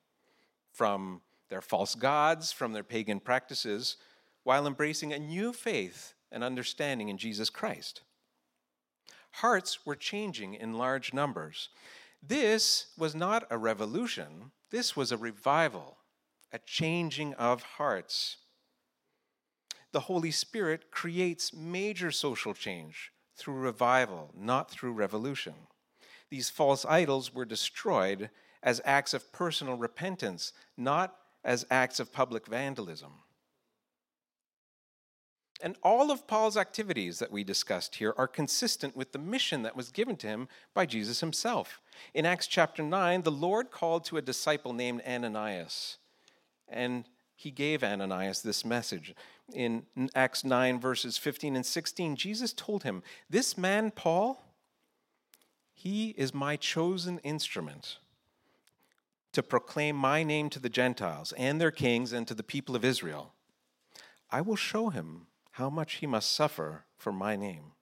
from 0.73 1.21
their 1.49 1.61
false 1.61 1.95
gods, 1.95 2.51
from 2.51 2.73
their 2.73 2.83
pagan 2.83 3.19
practices, 3.19 3.97
while 4.43 4.65
embracing 4.65 5.13
a 5.13 5.19
new 5.19 5.53
faith 5.53 6.13
and 6.31 6.43
understanding 6.43 7.09
in 7.09 7.17
Jesus 7.17 7.49
Christ 7.49 8.01
hearts 9.31 9.85
were 9.85 9.95
changing 9.95 10.53
in 10.53 10.73
large 10.73 11.13
numbers. 11.13 11.69
This 12.21 12.87
was 12.97 13.15
not 13.15 13.45
a 13.49 13.57
revolution, 13.57 14.51
this 14.69 14.95
was 14.95 15.11
a 15.11 15.17
revival, 15.17 15.97
a 16.53 16.59
changing 16.59 17.33
of 17.35 17.63
hearts. 17.63 18.37
The 19.91 20.01
Holy 20.01 20.31
Spirit 20.31 20.91
creates 20.91 21.53
major 21.53 22.11
social 22.11 22.53
change 22.53 23.11
through 23.35 23.55
revival, 23.55 24.31
not 24.37 24.69
through 24.69 24.93
revolution. 24.93 25.55
These 26.29 26.49
false 26.49 26.85
idols 26.85 27.33
were 27.33 27.45
destroyed 27.45 28.29
as 28.63 28.79
acts 28.85 29.13
of 29.13 29.33
personal 29.33 29.75
repentance, 29.75 30.53
not 30.77 31.15
as 31.43 31.65
acts 31.69 31.99
of 31.99 32.13
public 32.13 32.47
vandalism. 32.47 33.11
And 35.63 35.75
all 35.83 36.11
of 36.11 36.27
Paul's 36.27 36.57
activities 36.57 37.19
that 37.19 37.31
we 37.31 37.43
discussed 37.43 37.95
here 37.95 38.13
are 38.17 38.27
consistent 38.27 38.95
with 38.95 39.11
the 39.11 39.19
mission 39.19 39.63
that 39.63 39.75
was 39.75 39.91
given 39.91 40.15
to 40.17 40.27
him 40.27 40.47
by 40.73 40.85
Jesus 40.85 41.19
himself. 41.19 41.81
In 42.13 42.25
Acts 42.25 42.47
chapter 42.47 42.83
9, 42.83 43.21
the 43.21 43.31
Lord 43.31 43.71
called 43.71 44.03
to 44.05 44.17
a 44.17 44.21
disciple 44.21 44.73
named 44.73 45.01
Ananias, 45.07 45.97
and 46.67 47.05
he 47.35 47.51
gave 47.51 47.83
Ananias 47.83 48.41
this 48.41 48.63
message. 48.63 49.13
In 49.53 49.83
Acts 50.15 50.43
9, 50.43 50.79
verses 50.79 51.17
15 51.17 51.55
and 51.55 51.65
16, 51.65 52.15
Jesus 52.15 52.53
told 52.53 52.83
him, 52.83 53.03
This 53.29 53.57
man, 53.57 53.91
Paul, 53.91 54.43
he 55.73 56.09
is 56.11 56.33
my 56.33 56.55
chosen 56.55 57.19
instrument 57.19 57.97
to 59.33 59.41
proclaim 59.41 59.95
my 59.95 60.23
name 60.23 60.49
to 60.49 60.59
the 60.59 60.69
Gentiles 60.69 61.33
and 61.37 61.59
their 61.59 61.71
kings 61.71 62.13
and 62.13 62.27
to 62.27 62.33
the 62.33 62.43
people 62.43 62.75
of 62.75 62.85
Israel. 62.85 63.33
I 64.29 64.41
will 64.41 64.55
show 64.55 64.89
him 64.89 65.27
how 65.51 65.69
much 65.69 65.95
he 65.95 66.07
must 66.07 66.31
suffer 66.31 66.85
for 66.97 67.11
my 67.11 67.35
name. 67.35 67.73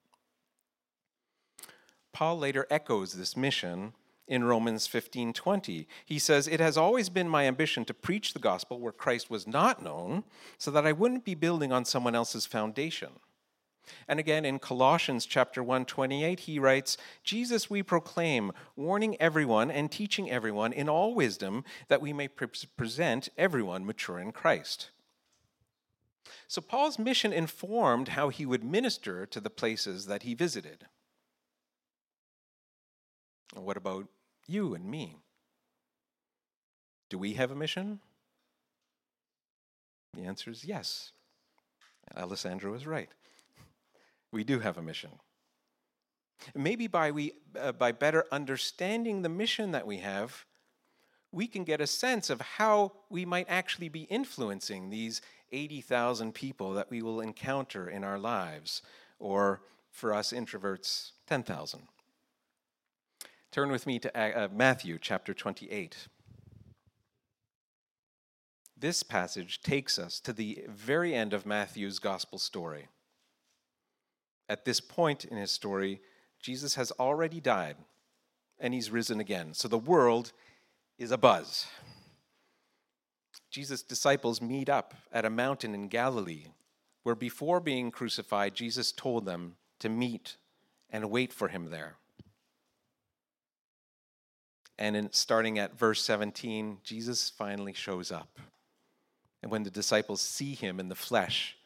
Paul 2.12 2.40
later 2.40 2.66
echoes 2.70 3.14
this 3.14 3.38
mission 3.38 3.94
in 4.28 4.44
Romans 4.44 4.88
15:20. 4.88 5.88
He 6.06 6.20
says, 6.20 6.48
"It 6.48 6.60
has 6.60 6.78
always 6.78 7.10
been 7.10 7.28
my 7.28 7.46
ambition 7.46 7.86
to 7.86 7.94
preach 7.94 8.34
the 8.34 8.40
gospel 8.40 8.80
where 8.80 8.92
Christ 8.92 9.30
was 9.30 9.48
not 9.48 9.82
known, 9.82 10.24
so 10.58 10.72
that 10.72 10.86
I 10.86 10.92
wouldn't 10.92 11.26
be 11.26 11.36
building 11.36 11.72
on 11.72 11.86
someone 11.86 12.16
else's 12.16 12.46
foundation." 12.46 13.20
And 14.08 14.20
again 14.20 14.46
in 14.46 14.60
Colossians 14.60 15.26
chapter 15.26 15.64
1:28 15.64 16.42
he 16.42 16.60
writes, 16.60 16.98
"Jesus 17.24 17.70
we 17.70 17.82
proclaim, 17.82 18.52
warning 18.76 19.20
everyone 19.20 19.72
and 19.72 19.92
teaching 19.92 20.30
everyone 20.30 20.74
in 20.74 20.88
all 20.88 21.16
wisdom 21.16 21.64
that 21.88 22.02
we 22.02 22.14
may 22.14 22.28
pre- 22.28 22.48
present 22.78 23.30
everyone 23.38 23.86
mature 23.86 24.20
in 24.20 24.32
Christ." 24.32 24.92
So 26.50 26.62
Paul's 26.62 26.98
mission 26.98 27.32
informed 27.32 28.10
how 28.10 28.30
he 28.30 28.44
would 28.44 28.64
minister 28.64 29.28
to 29.28 29.40
the 29.40 29.52
places 29.52 30.08
that 30.08 30.24
he 30.24 30.34
visited. 30.34 30.88
What 33.54 33.78
about 33.78 34.08
you 34.48 34.74
and 34.74 34.84
me? 34.86 35.18
Do 37.12 37.20
we 37.20 37.34
have 37.34 37.52
a 37.52 37.56
mission? 37.56 38.00
The 40.16 40.24
answer 40.24 40.50
is 40.50 40.66
yes. 40.66 41.12
Alessandro 42.18 42.74
is 42.74 42.86
right. 42.86 43.10
We 44.32 44.44
do 44.44 44.60
have 44.60 44.78
a 44.78 44.82
mission. 44.84 45.10
Maybe 46.54 46.86
by, 46.86 47.10
we, 47.10 47.34
uh, 47.60 47.72
by 47.72 47.92
better 47.92 48.26
understanding 48.32 49.24
the 49.24 49.30
mission 49.30 49.72
that 49.72 49.88
we 49.88 49.98
have, 49.98 50.46
we 51.32 51.48
can 51.48 51.64
get 51.64 51.82
a 51.82 51.88
sense 51.88 52.30
of 52.30 52.42
how 52.42 52.92
we 53.10 53.26
might 53.26 53.48
actually 53.50 53.90
be 53.90 54.04
influencing 54.04 54.90
these 54.90 55.22
80,000 55.52 56.34
people 56.34 56.74
that 56.74 56.90
we 56.90 57.02
will 57.02 57.22
encounter 57.22 57.90
in 57.90 58.04
our 58.04 58.20
lives, 58.20 58.82
or 59.20 59.62
for 59.92 60.14
us 60.14 60.32
introverts, 60.32 61.12
10,000. 61.28 61.82
Turn 63.52 63.72
with 63.72 63.88
me 63.88 64.00
to 64.00 64.18
uh, 64.18 64.48
Matthew 64.54 64.98
chapter 65.02 65.34
28. 65.34 66.08
This 68.78 69.04
passage 69.04 69.62
takes 69.62 70.00
us 70.00 70.20
to 70.22 70.32
the 70.32 70.64
very 70.70 71.14
end 71.14 71.34
of 71.34 71.46
Matthew's 71.46 72.00
gospel 72.00 72.40
story. 72.40 72.88
At 74.48 74.66
this 74.66 74.80
point 74.80 75.26
in 75.26 75.38
his 75.38 75.52
story, 75.52 76.02
Jesus 76.40 76.76
has 76.76 76.92
already 76.94 77.42
died 77.42 77.76
and 78.60 78.74
he's 78.74 78.92
risen 78.92 79.20
again. 79.20 79.54
So 79.54 79.68
the 79.68 79.78
world 79.78 80.32
is 80.98 81.12
abuzz. 81.12 81.66
Jesus' 83.50 83.82
disciples 83.82 84.42
meet 84.42 84.70
up 84.70 84.94
at 85.12 85.26
a 85.26 85.30
mountain 85.30 85.74
in 85.74 85.88
Galilee, 85.88 86.48
where 87.04 87.16
before 87.16 87.60
being 87.60 87.92
crucified, 87.92 88.54
Jesus 88.54 88.92
told 88.92 89.26
them 89.26 89.56
to 89.80 89.90
meet 89.90 90.38
and 90.90 91.10
wait 91.10 91.34
for 91.34 91.48
him 91.48 91.70
there. 91.70 91.96
And 94.78 94.96
in, 94.96 95.12
starting 95.12 95.60
at 95.60 95.78
verse 95.78 96.02
17, 96.02 96.80
Jesus 96.84 97.30
finally 97.30 97.74
shows 97.74 98.12
up. 98.12 98.40
And 99.42 99.52
when 99.52 99.64
the 99.64 99.72
disciples 99.72 100.22
see 100.22 100.54
him 100.54 100.80
in 100.80 100.90
the 100.90 100.96
flesh, 100.96 101.58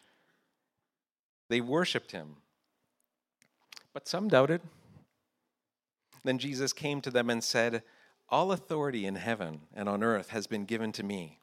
they 1.50 1.62
worshiped 1.62 2.12
him. 2.12 2.38
But 3.94 4.08
some 4.08 4.28
doubted. 4.28 4.62
Then 6.24 6.40
Jesus 6.40 6.74
came 6.74 7.02
to 7.02 7.12
them 7.12 7.30
and 7.30 7.44
said, 7.44 7.84
All 8.30 8.52
authority 8.52 9.06
in 9.06 9.16
heaven 9.16 9.62
and 9.76 9.90
on 9.90 10.04
earth 10.04 10.30
has 10.30 10.48
been 10.48 10.66
given 10.66 10.92
to 10.94 11.04
me. 11.04 11.40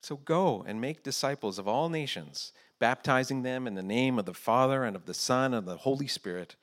So 0.00 0.16
go 0.16 0.64
and 0.66 0.80
make 0.80 1.02
disciples 1.02 1.58
of 1.58 1.68
all 1.68 1.88
nations, 1.88 2.52
baptizing 2.78 3.42
them 3.42 3.66
in 3.66 3.74
the 3.74 3.82
name 3.82 4.18
of 4.18 4.24
the 4.24 4.34
Father 4.34 4.84
and 4.84 4.96
of 4.96 5.06
the 5.06 5.14
Son 5.14 5.46
and 5.52 5.56
of 5.56 5.66
the 5.66 5.78
Holy 5.78 6.06
Spirit, 6.06 6.56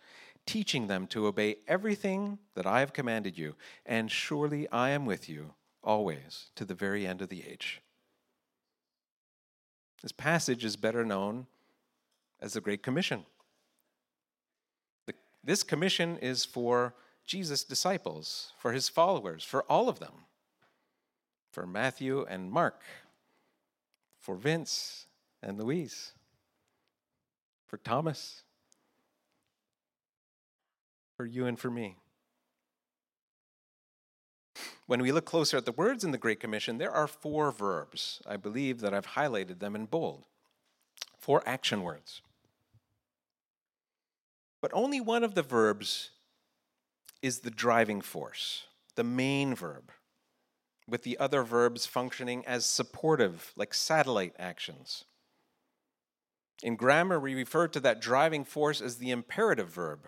teaching 0.46 0.88
them 0.88 1.06
to 1.08 1.28
obey 1.28 1.58
everything 1.68 2.40
that 2.56 2.66
I 2.66 2.80
have 2.80 2.94
commanded 2.94 3.38
you. 3.38 3.56
And 3.86 4.12
surely 4.12 4.68
I 4.72 4.90
am 4.90 5.06
with 5.06 5.30
you 5.30 5.54
always 5.84 6.50
to 6.56 6.66
the 6.66 6.74
very 6.74 7.06
end 7.06 7.22
of 7.22 7.30
the 7.30 7.44
age. 7.48 7.82
This 10.02 10.12
passage 10.12 10.66
is 10.66 10.76
better 10.76 11.06
known 11.06 11.48
as 12.40 12.54
the 12.54 12.62
Great 12.62 12.84
Commission. 12.84 13.26
The, 15.06 15.14
this 15.44 15.64
commission 15.64 16.18
is 16.18 16.46
for 16.46 16.94
Jesus' 17.26 17.64
disciples, 17.64 18.54
for 18.58 18.72
his 18.72 18.90
followers, 18.90 19.44
for 19.44 19.64
all 19.64 19.90
of 19.90 20.00
them, 20.00 20.14
for 21.52 21.68
Matthew 21.68 22.26
and 22.30 22.52
Mark, 22.52 22.82
for 24.28 24.36
Vince 24.36 25.08
and 25.42 25.58
Louise, 25.58 26.12
for 27.66 27.78
Thomas, 27.78 28.44
for 31.16 31.26
you 31.26 31.46
and 31.46 31.58
for 31.58 31.72
me. 31.72 31.96
When 34.86 35.02
we 35.02 35.14
look 35.14 35.24
closer 35.24 35.56
at 35.56 35.64
the 35.64 35.72
words 35.72 36.04
in 36.04 36.12
the 36.12 36.18
Great 36.18 36.42
Commission, 36.42 36.78
there 36.78 36.92
are 36.92 37.08
four 37.08 37.54
verbs. 37.54 38.22
I 38.28 38.36
believe 38.36 38.82
that 38.82 38.94
I've 38.94 39.08
highlighted 39.08 39.60
them 39.60 39.78
in 39.78 39.86
bold. 39.86 40.26
Four 41.18 41.42
action 41.46 41.82
words. 41.82 42.22
But 44.62 44.72
only 44.74 45.00
one 45.00 45.24
of 45.24 45.36
the 45.36 45.42
verbs 45.42 46.10
is 47.22 47.40
the 47.40 47.50
driving 47.50 48.02
force, 48.02 48.66
the 48.96 49.06
main 49.06 49.56
verb, 49.56 49.90
with 50.88 51.04
the 51.04 51.18
other 51.18 51.44
verbs 51.44 51.86
functioning 51.86 52.46
as 52.46 52.66
supportive, 52.66 53.52
like 53.56 53.74
satellite 53.74 54.34
actions. 54.40 55.04
In 56.64 56.76
grammar, 56.76 57.20
we 57.20 57.36
refer 57.36 57.68
to 57.68 57.80
that 57.82 58.02
driving 58.02 58.44
force 58.44 58.82
as 58.82 58.98
the 58.98 59.12
imperative 59.12 59.70
verb. 59.70 60.08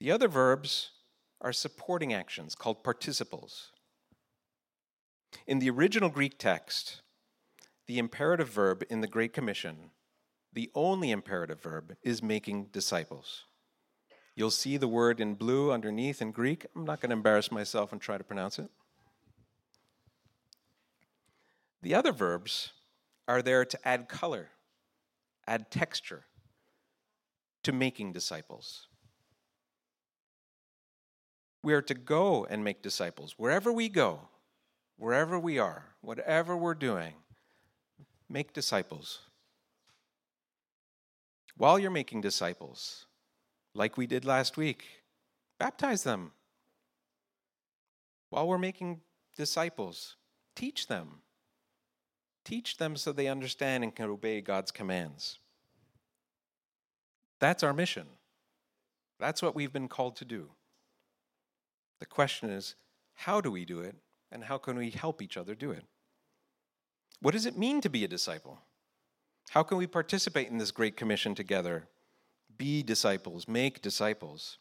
The 0.00 0.10
other 0.10 0.28
verbs 0.28 0.90
are 1.40 1.52
supporting 1.52 2.12
actions 2.12 2.54
called 2.54 2.82
participles. 2.82 3.70
In 5.46 5.58
the 5.58 5.70
original 5.70 6.08
Greek 6.08 6.38
text, 6.38 7.02
the 7.86 7.98
imperative 7.98 8.48
verb 8.48 8.82
in 8.88 9.00
the 9.00 9.06
Great 9.06 9.32
Commission, 9.32 9.90
the 10.52 10.70
only 10.74 11.10
imperative 11.10 11.60
verb, 11.60 11.96
is 12.02 12.22
making 12.22 12.66
disciples. 12.72 13.44
You'll 14.34 14.50
see 14.50 14.76
the 14.76 14.88
word 14.88 15.20
in 15.20 15.34
blue 15.34 15.70
underneath 15.70 16.20
in 16.22 16.32
Greek. 16.32 16.66
I'm 16.74 16.84
not 16.84 17.00
going 17.00 17.10
to 17.10 17.16
embarrass 17.16 17.52
myself 17.52 17.92
and 17.92 18.00
try 18.00 18.18
to 18.18 18.24
pronounce 18.24 18.58
it. 18.58 18.70
The 21.84 21.94
other 21.94 22.12
verbs 22.12 22.72
are 23.28 23.42
there 23.42 23.66
to 23.66 23.78
add 23.86 24.08
color, 24.08 24.48
add 25.46 25.70
texture 25.70 26.24
to 27.62 27.72
making 27.72 28.14
disciples. 28.14 28.88
We 31.62 31.74
are 31.74 31.82
to 31.82 31.92
go 31.92 32.46
and 32.46 32.64
make 32.64 32.82
disciples. 32.82 33.34
Wherever 33.36 33.70
we 33.70 33.90
go, 33.90 34.20
wherever 34.96 35.38
we 35.38 35.58
are, 35.58 35.84
whatever 36.00 36.56
we're 36.56 36.72
doing, 36.72 37.12
make 38.30 38.54
disciples. 38.54 39.20
While 41.58 41.78
you're 41.78 41.90
making 41.90 42.22
disciples, 42.22 43.04
like 43.74 43.98
we 43.98 44.06
did 44.06 44.24
last 44.24 44.56
week, 44.56 44.86
baptize 45.60 46.02
them. 46.02 46.32
While 48.30 48.48
we're 48.48 48.56
making 48.56 49.02
disciples, 49.36 50.16
teach 50.56 50.86
them. 50.86 51.20
Teach 52.44 52.76
them 52.76 52.96
so 52.96 53.12
they 53.12 53.28
understand 53.28 53.82
and 53.82 53.94
can 53.94 54.10
obey 54.10 54.40
God's 54.40 54.70
commands. 54.70 55.38
That's 57.40 57.62
our 57.62 57.72
mission. 57.72 58.06
That's 59.18 59.42
what 59.42 59.54
we've 59.54 59.72
been 59.72 59.88
called 59.88 60.16
to 60.16 60.24
do. 60.24 60.50
The 62.00 62.06
question 62.06 62.50
is, 62.50 62.74
how 63.14 63.40
do 63.40 63.50
we 63.50 63.64
do 63.64 63.80
it, 63.80 63.96
and 64.30 64.44
how 64.44 64.58
can 64.58 64.76
we 64.76 64.90
help 64.90 65.22
each 65.22 65.36
other 65.36 65.54
do 65.54 65.70
it? 65.70 65.84
What 67.20 67.32
does 67.32 67.46
it 67.46 67.56
mean 67.56 67.80
to 67.80 67.88
be 67.88 68.04
a 68.04 68.08
disciple? 68.08 68.60
How 69.50 69.62
can 69.62 69.78
we 69.78 69.86
participate 69.86 70.48
in 70.48 70.58
this 70.58 70.70
great 70.70 70.96
commission 70.96 71.34
together? 71.34 71.88
Be 72.56 72.82
disciples, 72.82 73.48
make 73.48 73.80
disciples. 73.80 74.58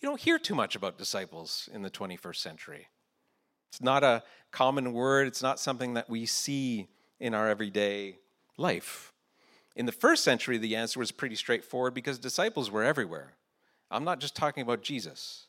You 0.00 0.08
don't 0.08 0.20
hear 0.20 0.38
too 0.38 0.54
much 0.54 0.74
about 0.74 0.98
disciples 0.98 1.68
in 1.72 1.82
the 1.82 1.90
21st 1.90 2.36
century. 2.36 2.88
It's 3.72 3.80
not 3.80 4.04
a 4.04 4.22
common 4.50 4.92
word, 4.92 5.26
it's 5.26 5.42
not 5.42 5.58
something 5.58 5.94
that 5.94 6.10
we 6.10 6.26
see 6.26 6.88
in 7.18 7.32
our 7.32 7.48
everyday 7.48 8.18
life. 8.58 9.14
In 9.74 9.86
the 9.86 9.92
first 9.92 10.22
century, 10.24 10.58
the 10.58 10.76
answer 10.76 10.98
was 10.98 11.10
pretty 11.10 11.36
straightforward 11.36 11.94
because 11.94 12.18
disciples 12.18 12.70
were 12.70 12.84
everywhere. 12.84 13.32
I'm 13.90 14.04
not 14.04 14.20
just 14.20 14.36
talking 14.36 14.62
about 14.62 14.82
Jesus. 14.82 15.46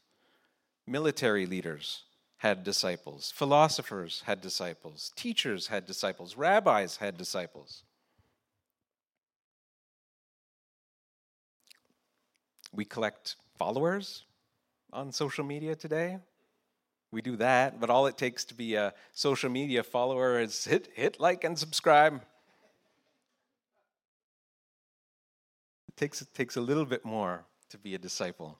Military 0.88 1.46
leaders 1.46 2.04
had 2.38 2.64
disciples, 2.64 3.30
philosophers 3.36 4.24
had 4.26 4.40
disciples, 4.40 5.12
teachers 5.18 5.68
had 5.68 5.86
disciples, 5.86 6.38
rabbis 6.38 6.98
had 6.98 7.18
disciples. 7.18 7.84
We 12.72 12.86
collect 12.86 13.36
followers 13.58 14.24
on 14.94 15.12
social 15.12 15.44
media 15.44 15.76
today. 15.76 16.20
We 17.13 17.21
do 17.21 17.36
that, 17.36 17.80
but 17.80 17.91
all 17.91 18.08
it 18.08 18.17
takes 18.17 18.43
to 18.45 18.56
be 18.56 18.73
a 18.73 18.91
social 19.13 19.47
media 19.47 19.84
follower 19.84 20.39
is 20.39 20.65
hit, 20.65 20.89
hit 20.95 21.19
like 21.19 21.43
and 21.43 21.60
subscribe. 21.60 22.23
It 25.88 25.95
takes, 25.95 26.23
it 26.23 26.34
takes 26.34 26.56
a 26.56 26.62
little 26.62 26.86
bit 26.86 27.06
more 27.06 27.45
to 27.69 27.78
be 27.78 27.93
a 27.93 27.99
disciple. 27.99 28.58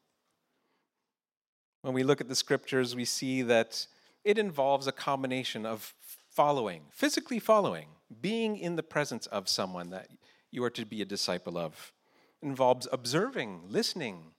When 1.82 1.96
we 1.96 2.04
look 2.04 2.22
at 2.22 2.30
the 2.30 2.36
scriptures, 2.36 2.96
we 2.96 3.06
see 3.06 3.42
that 3.42 3.88
it 4.24 4.38
involves 4.38 4.86
a 4.86 4.92
combination 4.92 5.66
of 5.66 5.96
following, 6.30 6.84
physically 6.92 7.40
following, 7.40 7.88
being 8.22 8.58
in 8.58 8.76
the 8.76 8.84
presence 8.84 9.26
of 9.26 9.50
someone 9.50 9.90
that 9.90 10.10
you 10.52 10.64
are 10.64 10.70
to 10.70 10.86
be 10.86 11.02
a 11.02 11.06
disciple 11.06 11.58
of. 11.58 11.92
It 12.40 12.46
involves 12.46 12.88
observing, 12.92 13.64
listening 13.68 14.34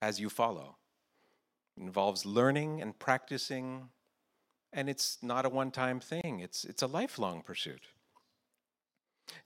as 0.00 0.20
you 0.20 0.30
follow. 0.30 0.76
It 1.80 1.84
involves 1.84 2.26
learning 2.26 2.82
and 2.82 2.98
practicing, 2.98 3.88
and 4.70 4.90
it's 4.90 5.16
not 5.22 5.46
a 5.46 5.48
one 5.48 5.70
time 5.70 5.98
thing, 5.98 6.40
it's, 6.40 6.64
it's 6.64 6.82
a 6.82 6.86
lifelong 6.86 7.40
pursuit. 7.42 7.80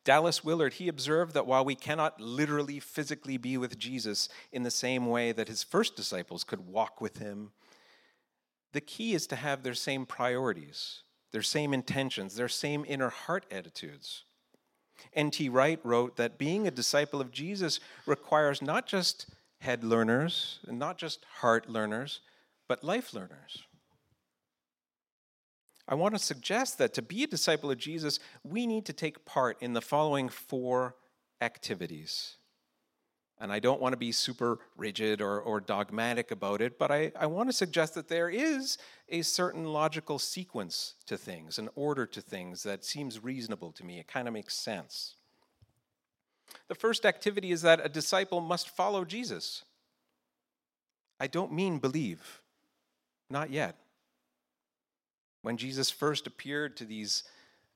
Dallas 0.04 0.42
Willard, 0.42 0.74
he 0.74 0.88
observed 0.88 1.34
that 1.34 1.46
while 1.46 1.64
we 1.64 1.76
cannot 1.76 2.20
literally 2.20 2.80
physically 2.80 3.36
be 3.36 3.56
with 3.56 3.78
Jesus 3.78 4.28
in 4.50 4.64
the 4.64 4.70
same 4.70 5.06
way 5.06 5.30
that 5.30 5.46
his 5.46 5.62
first 5.62 5.94
disciples 5.94 6.42
could 6.42 6.66
walk 6.66 7.00
with 7.00 7.18
him, 7.18 7.52
the 8.72 8.80
key 8.80 9.14
is 9.14 9.26
to 9.28 9.36
have 9.36 9.62
their 9.62 9.74
same 9.74 10.04
priorities, 10.04 11.02
their 11.30 11.42
same 11.42 11.72
intentions, 11.72 12.34
their 12.34 12.48
same 12.48 12.84
inner 12.88 13.10
heart 13.10 13.46
attitudes. 13.50 14.24
N.T. 15.12 15.50
Wright 15.50 15.78
wrote 15.84 16.16
that 16.16 16.38
being 16.38 16.66
a 16.66 16.72
disciple 16.72 17.20
of 17.20 17.30
Jesus 17.30 17.78
requires 18.06 18.60
not 18.60 18.86
just 18.86 19.26
head 19.64 19.82
learners 19.82 20.60
and 20.66 20.78
not 20.78 20.98
just 20.98 21.24
heart 21.40 21.68
learners, 21.68 22.20
but 22.68 22.84
life 22.84 23.14
learners. 23.14 23.64
I 25.88 25.94
want 25.94 26.14
to 26.14 26.18
suggest 26.18 26.78
that 26.78 26.94
to 26.94 27.02
be 27.02 27.24
a 27.24 27.26
disciple 27.26 27.70
of 27.70 27.78
Jesus, 27.78 28.18
we 28.42 28.66
need 28.66 28.84
to 28.86 28.92
take 28.92 29.24
part 29.24 29.60
in 29.60 29.72
the 29.72 29.80
following 29.80 30.28
four 30.28 30.96
activities. 31.40 32.36
And 33.40 33.52
I 33.52 33.58
don't 33.58 33.80
want 33.80 33.94
to 33.94 33.98
be 33.98 34.12
super 34.12 34.58
rigid 34.76 35.20
or, 35.20 35.40
or 35.40 35.60
dogmatic 35.60 36.30
about 36.30 36.60
it, 36.60 36.78
but 36.78 36.90
I, 36.90 37.12
I 37.18 37.26
want 37.26 37.48
to 37.48 37.52
suggest 37.52 37.94
that 37.94 38.08
there 38.08 38.28
is 38.28 38.78
a 39.08 39.22
certain 39.22 39.64
logical 39.64 40.18
sequence 40.18 40.94
to 41.06 41.16
things, 41.16 41.58
an 41.58 41.68
order 41.74 42.06
to 42.06 42.20
things 42.20 42.62
that 42.62 42.84
seems 42.84 43.22
reasonable 43.22 43.72
to 43.72 43.84
me. 43.84 43.98
It 43.98 44.08
kind 44.08 44.28
of 44.28 44.34
makes 44.34 44.54
sense. 44.54 45.16
The 46.68 46.74
first 46.74 47.04
activity 47.04 47.52
is 47.52 47.62
that 47.62 47.84
a 47.84 47.88
disciple 47.88 48.40
must 48.40 48.68
follow 48.68 49.04
Jesus. 49.04 49.64
I 51.20 51.26
don't 51.26 51.52
mean 51.52 51.78
believe, 51.78 52.40
not 53.30 53.50
yet. 53.50 53.76
When 55.42 55.56
Jesus 55.56 55.90
first 55.90 56.26
appeared 56.26 56.76
to 56.78 56.84
these 56.84 57.22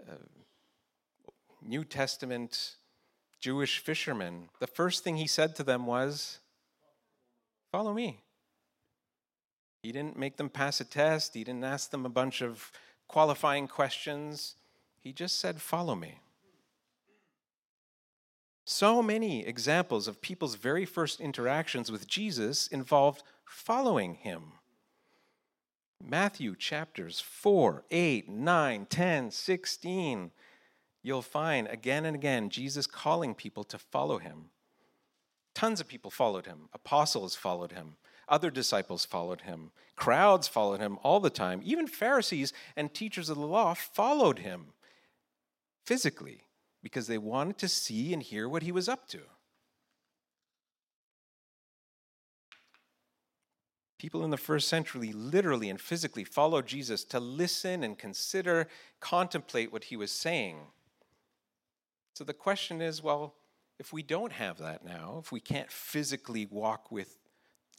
uh, 0.08 0.14
New 1.62 1.84
Testament 1.84 2.76
Jewish 3.40 3.78
fishermen, 3.78 4.48
the 4.58 4.66
first 4.66 5.04
thing 5.04 5.16
he 5.16 5.26
said 5.26 5.54
to 5.56 5.62
them 5.62 5.86
was, 5.86 6.38
Follow 7.70 7.92
me. 7.92 8.22
He 9.82 9.92
didn't 9.92 10.18
make 10.18 10.38
them 10.38 10.48
pass 10.48 10.80
a 10.80 10.84
test, 10.84 11.34
he 11.34 11.44
didn't 11.44 11.64
ask 11.64 11.90
them 11.90 12.06
a 12.06 12.10
bunch 12.10 12.40
of 12.40 12.72
qualifying 13.06 13.68
questions. 13.68 14.54
He 15.00 15.12
just 15.12 15.38
said, 15.38 15.60
Follow 15.60 15.94
me. 15.94 16.18
So 18.70 19.02
many 19.02 19.46
examples 19.46 20.08
of 20.08 20.20
people's 20.20 20.56
very 20.56 20.84
first 20.84 21.22
interactions 21.22 21.90
with 21.90 22.06
Jesus 22.06 22.66
involved 22.66 23.22
following 23.46 24.16
him. 24.16 24.52
Matthew 26.04 26.54
chapters 26.54 27.18
4, 27.18 27.84
8, 27.90 28.28
9, 28.28 28.86
10, 28.90 29.30
16 29.30 30.30
you'll 31.02 31.22
find 31.22 31.66
again 31.68 32.04
and 32.04 32.14
again 32.14 32.50
Jesus 32.50 32.86
calling 32.86 33.34
people 33.34 33.64
to 33.64 33.78
follow 33.78 34.18
him. 34.18 34.50
Tons 35.54 35.80
of 35.80 35.88
people 35.88 36.10
followed 36.10 36.44
him. 36.44 36.68
Apostles 36.74 37.34
followed 37.34 37.72
him. 37.72 37.96
Other 38.28 38.50
disciples 38.50 39.06
followed 39.06 39.40
him. 39.40 39.70
Crowds 39.96 40.46
followed 40.46 40.80
him 40.80 40.98
all 41.02 41.20
the 41.20 41.30
time. 41.30 41.62
Even 41.64 41.86
Pharisees 41.86 42.52
and 42.76 42.92
teachers 42.92 43.30
of 43.30 43.38
the 43.38 43.46
law 43.46 43.72
followed 43.72 44.40
him 44.40 44.74
physically 45.86 46.42
because 46.82 47.06
they 47.06 47.18
wanted 47.18 47.58
to 47.58 47.68
see 47.68 48.12
and 48.12 48.22
hear 48.22 48.48
what 48.48 48.62
he 48.62 48.72
was 48.72 48.88
up 48.88 49.08
to. 49.08 49.20
People 53.98 54.24
in 54.24 54.30
the 54.30 54.36
first 54.36 54.68
century 54.68 55.12
literally 55.12 55.68
and 55.68 55.80
physically 55.80 56.22
followed 56.22 56.66
Jesus 56.66 57.02
to 57.04 57.18
listen 57.18 57.82
and 57.82 57.98
consider, 57.98 58.68
contemplate 59.00 59.72
what 59.72 59.84
he 59.84 59.96
was 59.96 60.12
saying. 60.12 60.58
So 62.14 62.22
the 62.22 62.32
question 62.32 62.80
is 62.80 63.02
well, 63.02 63.34
if 63.78 63.92
we 63.92 64.02
don't 64.02 64.32
have 64.32 64.58
that 64.58 64.84
now, 64.84 65.20
if 65.22 65.32
we 65.32 65.40
can't 65.40 65.70
physically 65.70 66.46
walk 66.46 66.90
with 66.90 67.18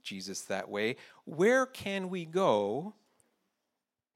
Jesus 0.03 0.41
that 0.43 0.69
way, 0.69 0.97
where 1.25 1.65
can 1.65 2.09
we 2.09 2.25
go 2.25 2.95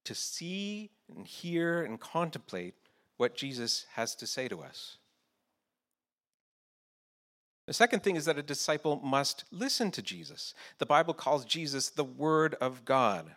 to 0.06 0.16
see 0.16 0.92
and 1.16 1.26
hear 1.26 1.84
and 1.84 2.00
contemplate 2.00 2.76
what 3.18 3.36
Jesus 3.36 3.86
has 3.94 4.16
to 4.16 4.28
say 4.28 4.48
to 4.48 4.62
us? 4.62 4.98
The 7.68 7.74
second 7.74 8.04
thing 8.04 8.16
is 8.16 8.26
that 8.26 8.38
a 8.38 8.44
disciple 8.44 9.00
must 9.04 9.46
listen 9.52 9.90
to 9.92 10.02
Jesus. 10.02 10.54
The 10.80 10.86
Bible 10.86 11.14
calls 11.14 11.46
Jesus 11.46 11.90
the 11.90 12.04
Word 12.04 12.56
of 12.60 12.84
God. 12.84 13.36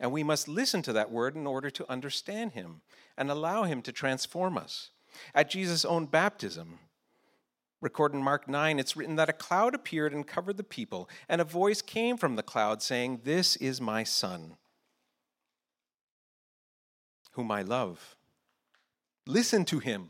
And 0.00 0.12
we 0.12 0.22
must 0.22 0.48
listen 0.48 0.82
to 0.82 0.92
that 0.92 1.10
word 1.10 1.34
in 1.34 1.46
order 1.46 1.70
to 1.70 1.90
understand 1.90 2.52
him 2.52 2.82
and 3.16 3.30
allow 3.30 3.64
him 3.64 3.82
to 3.82 3.92
transform 3.92 4.56
us. 4.56 4.90
At 5.34 5.50
Jesus' 5.50 5.84
own 5.84 6.06
baptism, 6.06 6.78
recorded 7.80 8.18
in 8.18 8.22
Mark 8.22 8.48
9, 8.48 8.78
it's 8.78 8.96
written 8.96 9.16
that 9.16 9.28
a 9.28 9.32
cloud 9.32 9.74
appeared 9.74 10.12
and 10.12 10.26
covered 10.26 10.56
the 10.56 10.64
people, 10.64 11.08
and 11.28 11.40
a 11.40 11.44
voice 11.44 11.82
came 11.82 12.16
from 12.16 12.36
the 12.36 12.42
cloud 12.42 12.80
saying, 12.80 13.20
This 13.24 13.56
is 13.56 13.80
my 13.80 14.04
Son, 14.04 14.56
whom 17.32 17.50
I 17.50 17.62
love. 17.62 18.16
Listen 19.28 19.66
to 19.66 19.78
him. 19.78 20.08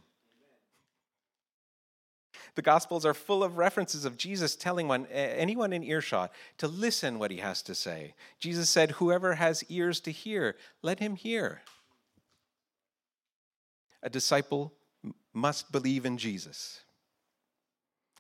The 2.55 2.63
Gospels 2.63 3.05
are 3.05 3.15
full 3.15 3.43
of 3.43 3.59
references 3.59 4.05
of 4.05 4.17
Jesus 4.17 4.55
telling 4.55 4.87
one, 4.87 5.07
anyone 5.07 5.73
in 5.73 5.83
earshot 5.83 6.33
to 6.59 6.69
listen 6.69 7.19
what 7.19 7.33
he 7.33 7.39
has 7.39 7.61
to 7.63 7.75
say. 7.75 8.15
Jesus 8.39 8.71
said, 8.71 8.93
Whoever 8.93 9.35
has 9.35 9.65
ears 9.69 9.99
to 10.01 10.13
hear, 10.13 10.55
let 10.83 11.01
him 11.01 11.17
hear. 11.17 11.63
A 14.05 14.09
disciple 14.09 14.73
must 15.35 15.73
believe 15.73 16.07
in 16.07 16.17
Jesus. 16.17 16.83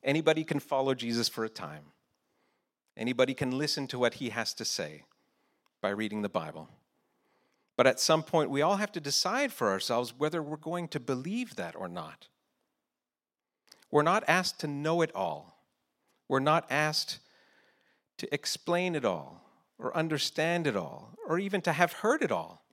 Anybody 0.02 0.42
can 0.42 0.58
follow 0.58 0.94
Jesus 0.94 1.28
for 1.28 1.44
a 1.44 1.48
time. 1.48 1.84
Anybody 2.96 3.34
can 3.34 3.56
listen 3.56 3.87
to 3.87 4.00
what 4.00 4.14
he 4.14 4.30
has 4.30 4.52
to 4.54 4.64
say 4.64 5.04
by 5.80 5.90
reading 5.90 6.22
the 6.22 6.28
Bible. 6.28 6.68
But 7.79 7.87
at 7.87 8.01
some 8.01 8.25
point, 8.25 8.51
we 8.51 8.61
all 8.61 8.79
have 8.79 8.91
to 8.91 9.01
decide 9.01 9.53
for 9.53 9.71
ourselves 9.71 10.12
whether 10.19 10.43
we're 10.43 10.57
going 10.57 10.88
to 10.88 10.99
believe 10.99 11.55
that 11.55 11.77
or 11.77 11.87
not. 11.87 12.27
We're 13.88 14.03
not 14.03 14.25
asked 14.27 14.59
to 14.61 14.67
know 14.67 15.01
it 15.01 15.14
all. 15.14 15.62
We're 16.29 16.41
not 16.41 16.67
asked 16.71 17.21
to 18.17 18.35
explain 18.35 18.97
it 18.97 19.05
all, 19.05 19.45
or 19.79 19.97
understand 19.97 20.67
it 20.67 20.75
all, 20.75 21.14
or 21.25 21.38
even 21.38 21.61
to 21.62 21.73
have 21.73 21.93
heard 21.93 22.21
it 22.21 22.33
all. 22.33 22.64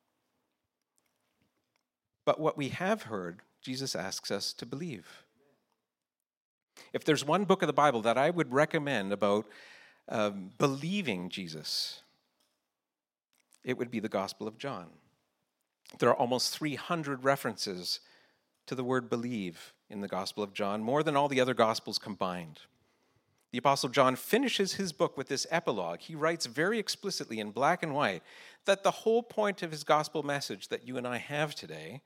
But 2.25 2.39
what 2.39 2.57
we 2.57 2.69
have 2.69 3.03
heard, 3.03 3.41
Jesus 3.61 3.95
asks 3.95 4.31
us 4.31 4.53
to 4.53 4.65
believe. 4.65 5.23
If 6.93 7.05
there's 7.05 7.23
one 7.23 7.45
book 7.45 7.61
of 7.61 7.67
the 7.67 7.73
Bible 7.73 8.01
that 8.01 8.17
I 8.17 8.31
would 8.31 8.51
recommend 8.51 9.13
about 9.13 9.45
um, 10.09 10.49
believing 10.57 11.29
Jesus, 11.29 12.01
it 13.65 13.77
would 13.77 13.91
be 13.91 13.99
the 13.99 14.07
Gospel 14.07 14.47
of 14.47 14.57
John. 14.57 14.87
There 15.99 16.09
are 16.09 16.15
almost 16.15 16.57
300 16.57 17.25
references 17.25 17.99
to 18.67 18.75
the 18.75 18.83
word 18.83 19.09
believe 19.09 19.73
in 19.89 20.01
the 20.01 20.07
Gospel 20.07 20.43
of 20.43 20.53
John, 20.53 20.81
more 20.81 21.03
than 21.03 21.15
all 21.15 21.27
the 21.27 21.41
other 21.41 21.53
Gospels 21.53 21.99
combined. 21.99 22.61
The 23.51 23.59
Apostle 23.59 23.89
John 23.89 24.15
finishes 24.15 24.73
his 24.73 24.91
book 24.91 25.17
with 25.17 25.27
this 25.27 25.47
epilogue. 25.49 25.99
He 26.01 26.15
writes 26.15 26.45
very 26.45 26.77
explicitly 26.77 27.39
in 27.39 27.51
black 27.51 27.83
and 27.83 27.93
white 27.93 28.21
that 28.65 28.83
the 28.83 28.91
whole 28.91 29.23
point 29.23 29.63
of 29.63 29.71
his 29.71 29.83
gospel 29.83 30.23
message 30.23 30.67
that 30.67 30.85
you 30.85 30.97
and 30.97 31.07
I 31.07 31.17
have 31.17 31.55
today 31.55 32.01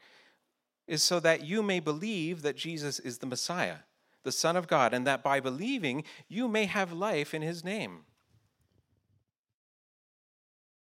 is 0.88 1.02
so 1.02 1.20
that 1.20 1.44
you 1.44 1.64
may 1.64 1.80
believe 1.80 2.42
that 2.42 2.56
Jesus 2.56 3.00
is 3.00 3.18
the 3.18 3.26
Messiah, 3.26 3.78
the 4.24 4.32
Son 4.32 4.56
of 4.56 4.68
God, 4.68 4.94
and 4.94 5.08
that 5.08 5.24
by 5.24 5.40
believing 5.40 6.04
you 6.28 6.48
may 6.48 6.66
have 6.66 6.92
life 6.92 7.34
in 7.34 7.42
his 7.42 7.64
name. 7.64 8.02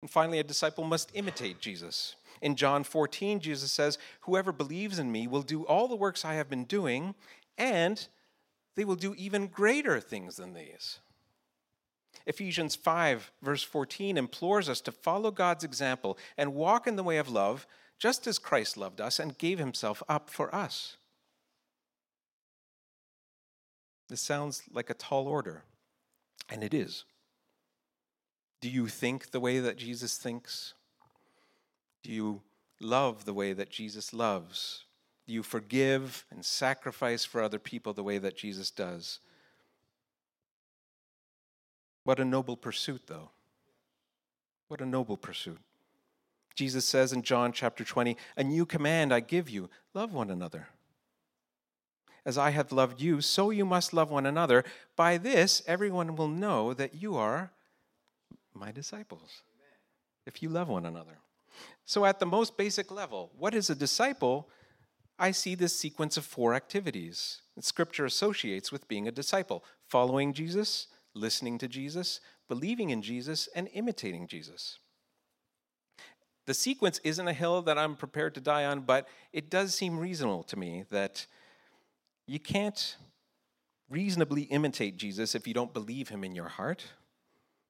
And 0.02 0.10
finally, 0.10 0.40
a 0.40 0.44
disciple 0.44 0.84
must 0.84 1.12
imitate 1.14 1.60
Jesus. 1.60 2.16
In 2.42 2.56
John 2.56 2.82
14, 2.82 3.40
Jesus 3.40 3.72
says, 3.72 3.98
Whoever 4.22 4.52
believes 4.52 4.98
in 4.98 5.10
me 5.10 5.28
will 5.28 5.42
do 5.42 5.62
all 5.62 5.88
the 5.88 5.96
works 5.96 6.24
I 6.24 6.34
have 6.34 6.50
been 6.50 6.64
doing, 6.64 7.14
and 7.56 8.06
they 8.74 8.84
will 8.84 8.96
do 8.96 9.14
even 9.14 9.46
greater 9.46 10.00
things 10.00 10.36
than 10.36 10.54
these. 10.54 10.98
Ephesians 12.26 12.74
5, 12.74 13.30
verse 13.42 13.62
14, 13.62 14.18
implores 14.18 14.68
us 14.68 14.80
to 14.82 14.92
follow 14.92 15.30
God's 15.30 15.64
example 15.64 16.18
and 16.36 16.54
walk 16.54 16.86
in 16.86 16.96
the 16.96 17.02
way 17.02 17.18
of 17.18 17.28
love 17.28 17.66
just 17.98 18.26
as 18.26 18.38
Christ 18.38 18.76
loved 18.76 19.00
us 19.00 19.20
and 19.20 19.38
gave 19.38 19.60
himself 19.60 20.02
up 20.08 20.28
for 20.28 20.52
us. 20.54 20.96
This 24.08 24.20
sounds 24.20 24.64
like 24.72 24.90
a 24.90 24.94
tall 24.94 25.28
order, 25.28 25.62
and 26.50 26.64
it 26.64 26.74
is. 26.74 27.04
Do 28.62 28.70
you 28.70 28.86
think 28.86 29.32
the 29.32 29.40
way 29.40 29.58
that 29.58 29.76
Jesus 29.76 30.16
thinks? 30.16 30.74
Do 32.04 32.12
you 32.12 32.42
love 32.80 33.24
the 33.24 33.34
way 33.34 33.52
that 33.52 33.70
Jesus 33.70 34.14
loves? 34.14 34.84
Do 35.26 35.34
you 35.34 35.42
forgive 35.42 36.24
and 36.30 36.44
sacrifice 36.44 37.24
for 37.24 37.42
other 37.42 37.58
people 37.58 37.92
the 37.92 38.04
way 38.04 38.18
that 38.18 38.36
Jesus 38.36 38.70
does? 38.70 39.18
What 42.04 42.20
a 42.20 42.24
noble 42.24 42.56
pursuit, 42.56 43.02
though. 43.08 43.30
What 44.68 44.80
a 44.80 44.86
noble 44.86 45.16
pursuit. 45.16 45.58
Jesus 46.54 46.84
says 46.84 47.12
in 47.12 47.22
John 47.22 47.52
chapter 47.52 47.82
20, 47.82 48.16
A 48.36 48.44
new 48.44 48.64
command 48.64 49.12
I 49.12 49.20
give 49.20 49.50
you 49.50 49.70
love 49.92 50.14
one 50.14 50.30
another. 50.30 50.68
As 52.24 52.38
I 52.38 52.50
have 52.50 52.70
loved 52.70 53.00
you, 53.00 53.20
so 53.20 53.50
you 53.50 53.64
must 53.64 53.92
love 53.92 54.10
one 54.10 54.26
another. 54.26 54.64
By 54.94 55.18
this, 55.18 55.62
everyone 55.66 56.14
will 56.14 56.28
know 56.28 56.72
that 56.74 56.94
you 56.94 57.16
are 57.16 57.50
my 58.54 58.72
disciples, 58.72 59.42
if 60.26 60.42
you 60.42 60.48
love 60.48 60.68
one 60.68 60.86
another. 60.86 61.18
So, 61.84 62.04
at 62.04 62.18
the 62.18 62.26
most 62.26 62.56
basic 62.56 62.90
level, 62.90 63.30
what 63.36 63.54
is 63.54 63.68
a 63.70 63.74
disciple? 63.74 64.48
I 65.18 65.30
see 65.30 65.54
this 65.54 65.76
sequence 65.76 66.16
of 66.16 66.24
four 66.24 66.54
activities 66.54 67.42
that 67.54 67.64
Scripture 67.64 68.06
associates 68.06 68.72
with 68.72 68.88
being 68.88 69.06
a 69.06 69.12
disciple 69.12 69.64
following 69.88 70.32
Jesus, 70.32 70.88
listening 71.14 71.58
to 71.58 71.68
Jesus, 71.68 72.20
believing 72.48 72.90
in 72.90 73.02
Jesus, 73.02 73.48
and 73.54 73.68
imitating 73.74 74.26
Jesus. 74.26 74.78
The 76.46 76.54
sequence 76.54 77.00
isn't 77.04 77.28
a 77.28 77.32
hill 77.32 77.62
that 77.62 77.78
I'm 77.78 77.94
prepared 77.94 78.34
to 78.34 78.40
die 78.40 78.64
on, 78.64 78.80
but 78.80 79.06
it 79.32 79.48
does 79.48 79.74
seem 79.74 79.98
reasonable 79.98 80.42
to 80.44 80.58
me 80.58 80.84
that 80.90 81.26
you 82.26 82.40
can't 82.40 82.96
reasonably 83.88 84.42
imitate 84.44 84.96
Jesus 84.96 85.34
if 85.34 85.46
you 85.46 85.54
don't 85.54 85.72
believe 85.72 86.08
him 86.08 86.24
in 86.24 86.34
your 86.34 86.48
heart. 86.48 86.84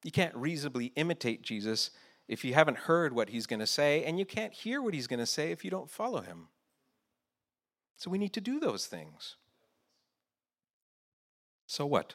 You 0.04 0.10
can't 0.10 0.34
reasonably 0.34 0.92
imitate 0.96 1.42
Jesus 1.42 1.90
if 2.28 2.44
you 2.44 2.54
haven't 2.54 2.78
heard 2.78 3.12
what 3.12 3.28
he's 3.28 3.46
going 3.46 3.60
to 3.60 3.66
say, 3.66 4.04
and 4.04 4.18
you 4.18 4.24
can't 4.24 4.52
hear 4.52 4.80
what 4.80 4.94
he's 4.94 5.06
going 5.06 5.20
to 5.20 5.26
say 5.26 5.50
if 5.50 5.64
you 5.64 5.70
don't 5.70 5.90
follow 5.90 6.20
him. 6.20 6.48
So 7.96 8.10
we 8.10 8.18
need 8.18 8.32
to 8.32 8.40
do 8.40 8.58
those 8.58 8.86
things. 8.86 9.36
So 11.66 11.86
what? 11.86 12.14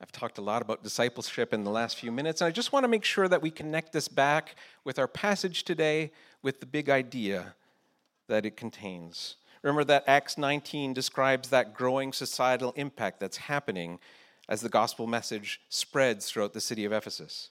I've 0.00 0.12
talked 0.12 0.38
a 0.38 0.42
lot 0.42 0.62
about 0.62 0.82
discipleship 0.82 1.54
in 1.54 1.64
the 1.64 1.70
last 1.70 1.96
few 1.96 2.10
minutes, 2.10 2.40
and 2.40 2.48
I 2.48 2.50
just 2.50 2.72
want 2.72 2.84
to 2.84 2.88
make 2.88 3.04
sure 3.04 3.28
that 3.28 3.42
we 3.42 3.50
connect 3.50 3.92
this 3.92 4.08
back 4.08 4.56
with 4.84 4.98
our 4.98 5.08
passage 5.08 5.64
today 5.64 6.12
with 6.42 6.60
the 6.60 6.66
big 6.66 6.90
idea 6.90 7.54
that 8.28 8.44
it 8.44 8.56
contains. 8.56 9.36
Remember 9.62 9.84
that 9.84 10.04
Acts 10.06 10.36
19 10.36 10.92
describes 10.92 11.48
that 11.48 11.74
growing 11.74 12.12
societal 12.12 12.72
impact 12.76 13.20
that's 13.20 13.36
happening 13.36 13.98
as 14.48 14.60
the 14.60 14.68
gospel 14.68 15.06
message 15.06 15.60
spreads 15.68 16.28
throughout 16.28 16.52
the 16.52 16.60
city 16.60 16.84
of 16.84 16.92
Ephesus. 16.92 17.50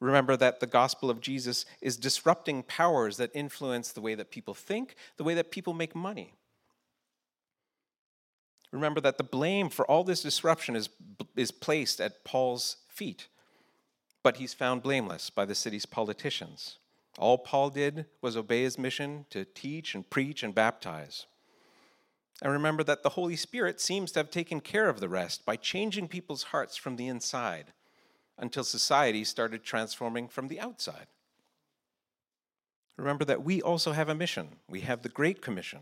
Remember 0.00 0.36
that 0.36 0.58
the 0.58 0.66
gospel 0.66 1.10
of 1.10 1.20
Jesus 1.20 1.64
is 1.80 1.96
disrupting 1.96 2.64
powers 2.64 3.18
that 3.18 3.30
influence 3.34 3.92
the 3.92 4.00
way 4.00 4.16
that 4.16 4.30
people 4.30 4.52
think, 4.52 4.96
the 5.16 5.24
way 5.24 5.34
that 5.34 5.52
people 5.52 5.74
make 5.74 5.94
money. 5.94 6.34
Remember 8.72 9.00
that 9.00 9.18
the 9.18 9.24
blame 9.24 9.68
for 9.68 9.86
all 9.86 10.02
this 10.02 10.22
disruption 10.22 10.74
is, 10.74 10.88
is 11.36 11.52
placed 11.52 12.00
at 12.00 12.24
Paul's 12.24 12.78
feet, 12.88 13.28
but 14.22 14.38
he's 14.38 14.54
found 14.54 14.82
blameless 14.82 15.30
by 15.30 15.44
the 15.44 15.54
city's 15.54 15.86
politicians. 15.86 16.78
All 17.18 17.38
Paul 17.38 17.70
did 17.70 18.06
was 18.22 18.36
obey 18.36 18.62
his 18.62 18.78
mission 18.78 19.26
to 19.30 19.44
teach 19.44 19.94
and 19.94 20.08
preach 20.08 20.42
and 20.42 20.54
baptize. 20.54 21.26
And 22.42 22.50
remember 22.50 22.82
that 22.82 23.04
the 23.04 23.10
Holy 23.10 23.36
Spirit 23.36 23.80
seems 23.80 24.10
to 24.12 24.18
have 24.18 24.28
taken 24.28 24.60
care 24.60 24.88
of 24.88 24.98
the 24.98 25.08
rest 25.08 25.46
by 25.46 25.54
changing 25.54 26.08
people's 26.08 26.42
hearts 26.42 26.76
from 26.76 26.96
the 26.96 27.06
inside 27.06 27.66
until 28.36 28.64
society 28.64 29.22
started 29.22 29.62
transforming 29.62 30.26
from 30.26 30.48
the 30.48 30.58
outside. 30.58 31.06
Remember 32.96 33.24
that 33.24 33.44
we 33.44 33.62
also 33.62 33.92
have 33.92 34.08
a 34.08 34.14
mission. 34.14 34.56
We 34.68 34.80
have 34.80 35.02
the 35.02 35.08
Great 35.08 35.40
Commission 35.40 35.78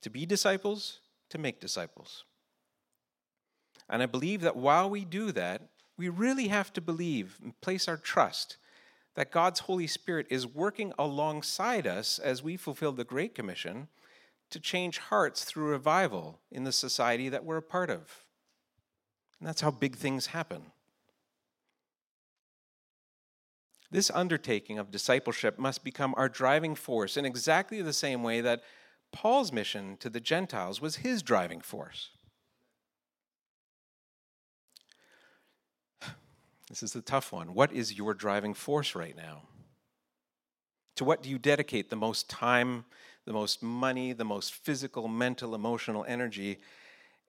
to 0.00 0.08
be 0.08 0.24
disciples 0.24 1.00
to 1.28 1.36
make 1.36 1.60
disciples. 1.60 2.24
And 3.86 4.02
I 4.02 4.06
believe 4.06 4.40
that 4.40 4.56
while 4.56 4.88
we 4.88 5.04
do 5.04 5.30
that, 5.32 5.60
we 5.98 6.08
really 6.08 6.48
have 6.48 6.72
to 6.72 6.80
believe 6.80 7.38
and 7.42 7.60
place 7.60 7.86
our 7.86 7.98
trust 7.98 8.56
that 9.14 9.30
God's 9.30 9.60
Holy 9.60 9.86
Spirit 9.86 10.26
is 10.30 10.46
working 10.46 10.94
alongside 10.98 11.86
us 11.86 12.18
as 12.18 12.42
we 12.42 12.56
fulfill 12.56 12.92
the 12.92 13.04
Great 13.04 13.34
Commission 13.34 13.88
to 14.50 14.60
change 14.60 14.98
hearts 14.98 15.44
through 15.44 15.70
revival 15.70 16.40
in 16.50 16.64
the 16.64 16.72
society 16.72 17.28
that 17.28 17.44
we're 17.44 17.56
a 17.56 17.62
part 17.62 17.90
of. 17.90 18.24
And 19.38 19.48
that's 19.48 19.60
how 19.60 19.70
big 19.70 19.96
things 19.96 20.26
happen. 20.26 20.72
This 23.90 24.10
undertaking 24.10 24.78
of 24.78 24.90
discipleship 24.90 25.58
must 25.58 25.84
become 25.84 26.14
our 26.16 26.28
driving 26.28 26.74
force 26.74 27.16
in 27.16 27.24
exactly 27.24 27.82
the 27.82 27.92
same 27.92 28.22
way 28.22 28.40
that 28.40 28.62
Paul's 29.12 29.52
mission 29.52 29.96
to 29.98 30.10
the 30.10 30.20
Gentiles 30.20 30.80
was 30.80 30.96
his 30.96 31.22
driving 31.22 31.60
force. 31.60 32.10
This 36.68 36.82
is 36.82 36.92
the 36.92 37.00
tough 37.00 37.32
one. 37.32 37.54
What 37.54 37.72
is 37.72 37.96
your 37.96 38.12
driving 38.12 38.52
force 38.52 38.96
right 38.96 39.16
now? 39.16 39.42
To 40.96 41.04
what 41.04 41.22
do 41.22 41.30
you 41.30 41.38
dedicate 41.38 41.90
the 41.90 41.96
most 41.96 42.28
time, 42.28 42.86
the 43.26 43.32
most 43.32 43.62
money, 43.62 44.12
the 44.12 44.24
most 44.24 44.54
physical, 44.54 45.08
mental, 45.08 45.54
emotional 45.54 46.04
energy? 46.08 46.58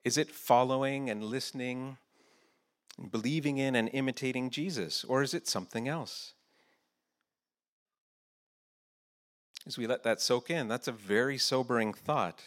Is 0.04 0.16
it 0.16 0.30
following 0.30 1.10
and 1.10 1.22
listening, 1.22 1.98
and 2.96 3.10
believing 3.10 3.58
in 3.58 3.76
and 3.76 3.90
imitating 3.92 4.50
Jesus, 4.50 5.04
or 5.04 5.22
is 5.22 5.34
it 5.34 5.46
something 5.46 5.88
else? 5.88 6.32
as 9.68 9.76
we 9.76 9.86
let 9.86 10.02
that 10.02 10.20
soak 10.20 10.50
in. 10.50 10.66
That's 10.66 10.88
a 10.88 10.92
very 10.92 11.38
sobering 11.38 11.92
thought. 11.92 12.42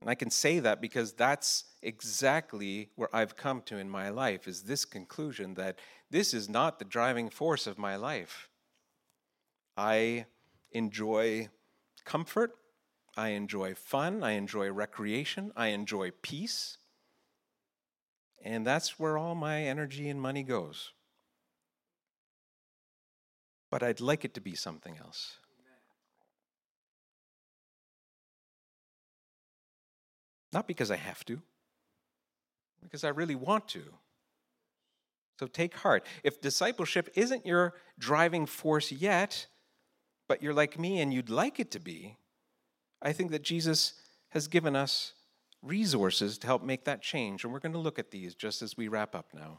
And 0.00 0.10
I 0.10 0.14
can 0.14 0.30
say 0.30 0.58
that 0.58 0.80
because 0.80 1.12
that's 1.12 1.64
exactly 1.82 2.88
where 2.96 3.14
I've 3.14 3.36
come 3.36 3.62
to 3.66 3.76
in 3.76 3.88
my 3.88 4.08
life 4.08 4.48
is 4.48 4.62
this 4.62 4.84
conclusion 4.84 5.54
that 5.54 5.78
this 6.10 6.34
is 6.34 6.48
not 6.48 6.78
the 6.78 6.84
driving 6.84 7.28
force 7.30 7.66
of 7.66 7.78
my 7.78 7.96
life. 7.96 8.48
I 9.76 10.26
enjoy 10.72 11.48
comfort, 12.04 12.52
I 13.16 13.28
enjoy 13.30 13.74
fun, 13.74 14.22
I 14.22 14.32
enjoy 14.32 14.70
recreation, 14.70 15.52
I 15.56 15.68
enjoy 15.68 16.10
peace. 16.22 16.78
And 18.44 18.66
that's 18.66 18.98
where 18.98 19.16
all 19.16 19.34
my 19.34 19.62
energy 19.62 20.08
and 20.08 20.20
money 20.20 20.42
goes. 20.42 20.92
But 23.70 23.82
I'd 23.82 24.00
like 24.00 24.24
it 24.24 24.34
to 24.34 24.40
be 24.40 24.54
something 24.54 24.98
else. 24.98 25.38
Not 30.52 30.68
because 30.68 30.90
I 30.90 30.96
have 30.96 31.24
to, 31.24 31.42
because 32.80 33.02
I 33.02 33.08
really 33.08 33.34
want 33.34 33.66
to. 33.68 33.82
So 35.40 35.46
take 35.48 35.74
heart. 35.74 36.06
If 36.22 36.40
discipleship 36.40 37.08
isn't 37.16 37.44
your 37.44 37.74
driving 37.98 38.46
force 38.46 38.92
yet, 38.92 39.48
but 40.28 40.42
you're 40.42 40.54
like 40.54 40.78
me 40.78 41.00
and 41.00 41.12
you'd 41.12 41.30
like 41.30 41.60
it 41.60 41.70
to 41.72 41.80
be, 41.80 42.16
I 43.02 43.12
think 43.12 43.30
that 43.30 43.42
Jesus 43.42 43.94
has 44.30 44.48
given 44.48 44.74
us 44.74 45.12
resources 45.62 46.38
to 46.38 46.46
help 46.46 46.62
make 46.62 46.84
that 46.84 47.02
change. 47.02 47.44
And 47.44 47.52
we're 47.52 47.60
going 47.60 47.72
to 47.72 47.78
look 47.78 47.98
at 47.98 48.10
these 48.10 48.34
just 48.34 48.62
as 48.62 48.76
we 48.76 48.88
wrap 48.88 49.14
up 49.14 49.28
now. 49.34 49.58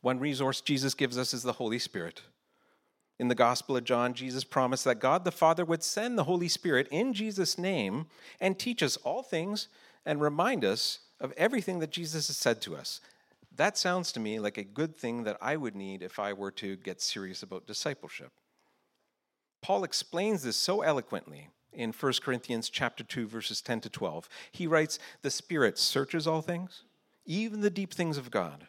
One 0.00 0.18
resource 0.18 0.60
Jesus 0.60 0.94
gives 0.94 1.18
us 1.18 1.34
is 1.34 1.42
the 1.42 1.54
Holy 1.54 1.78
Spirit. 1.78 2.22
In 3.18 3.28
the 3.28 3.34
Gospel 3.34 3.76
of 3.76 3.84
John, 3.84 4.12
Jesus 4.12 4.44
promised 4.44 4.84
that 4.84 5.00
God 5.00 5.24
the 5.24 5.32
Father 5.32 5.64
would 5.64 5.82
send 5.82 6.18
the 6.18 6.24
Holy 6.24 6.48
Spirit 6.48 6.86
in 6.90 7.14
Jesus' 7.14 7.58
name 7.58 8.06
and 8.40 8.58
teach 8.58 8.82
us 8.82 8.98
all 8.98 9.22
things 9.22 9.68
and 10.04 10.20
remind 10.20 10.64
us 10.64 11.00
of 11.18 11.32
everything 11.36 11.78
that 11.78 11.90
Jesus 11.90 12.26
has 12.26 12.36
said 12.36 12.60
to 12.62 12.76
us. 12.76 13.00
That 13.56 13.78
sounds 13.78 14.12
to 14.12 14.20
me 14.20 14.38
like 14.38 14.58
a 14.58 14.64
good 14.64 14.96
thing 14.96 15.24
that 15.24 15.38
I 15.40 15.56
would 15.56 15.74
need 15.74 16.02
if 16.02 16.18
I 16.18 16.34
were 16.34 16.50
to 16.52 16.76
get 16.76 17.00
serious 17.00 17.42
about 17.42 17.66
discipleship. 17.66 18.32
Paul 19.66 19.82
explains 19.82 20.44
this 20.44 20.56
so 20.56 20.82
eloquently 20.82 21.48
in 21.72 21.90
1 21.90 22.12
Corinthians 22.22 22.70
chapter 22.70 23.02
2 23.02 23.26
verses 23.26 23.60
10 23.60 23.80
to 23.80 23.90
12. 23.90 24.28
He 24.52 24.64
writes, 24.64 25.00
"The 25.22 25.30
Spirit 25.32 25.76
searches 25.76 26.24
all 26.24 26.40
things, 26.40 26.84
even 27.24 27.62
the 27.62 27.68
deep 27.68 27.92
things 27.92 28.16
of 28.16 28.30
God. 28.30 28.68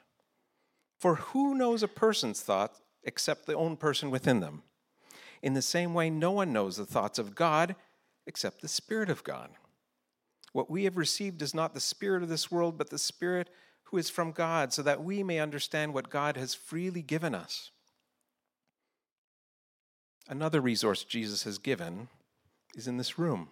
For 0.97 1.17
who 1.17 1.53
knows 1.53 1.83
a 1.83 1.87
person's 1.87 2.41
thoughts 2.41 2.81
except 3.03 3.45
the 3.45 3.53
own 3.53 3.77
person 3.77 4.09
within 4.09 4.39
them. 4.39 4.63
In 5.43 5.53
the 5.53 5.61
same 5.61 5.93
way, 5.93 6.09
no 6.09 6.31
one 6.31 6.51
knows 6.51 6.77
the 6.77 6.85
thoughts 6.87 7.19
of 7.19 7.35
God 7.35 7.75
except 8.25 8.63
the 8.63 8.67
Spirit 8.67 9.11
of 9.11 9.23
God. 9.23 9.51
What 10.51 10.67
we 10.67 10.85
have 10.85 10.97
received 10.97 11.43
is 11.43 11.53
not 11.53 11.75
the 11.75 11.79
Spirit 11.79 12.23
of 12.23 12.29
this 12.29 12.49
world, 12.49 12.75
but 12.75 12.89
the 12.89 12.97
Spirit 12.97 13.51
who 13.83 13.97
is 13.97 14.09
from 14.09 14.31
God, 14.31 14.73
so 14.73 14.81
that 14.81 15.03
we 15.03 15.21
may 15.21 15.37
understand 15.37 15.93
what 15.93 16.09
God 16.09 16.37
has 16.37 16.55
freely 16.55 17.03
given 17.03 17.35
us. 17.35 17.69
Another 20.29 20.59
resource 20.61 21.03
Jesus 21.03 21.43
has 21.43 21.57
given 21.57 22.09
is 22.75 22.87
in 22.87 22.97
this 22.97 23.17
room 23.17 23.49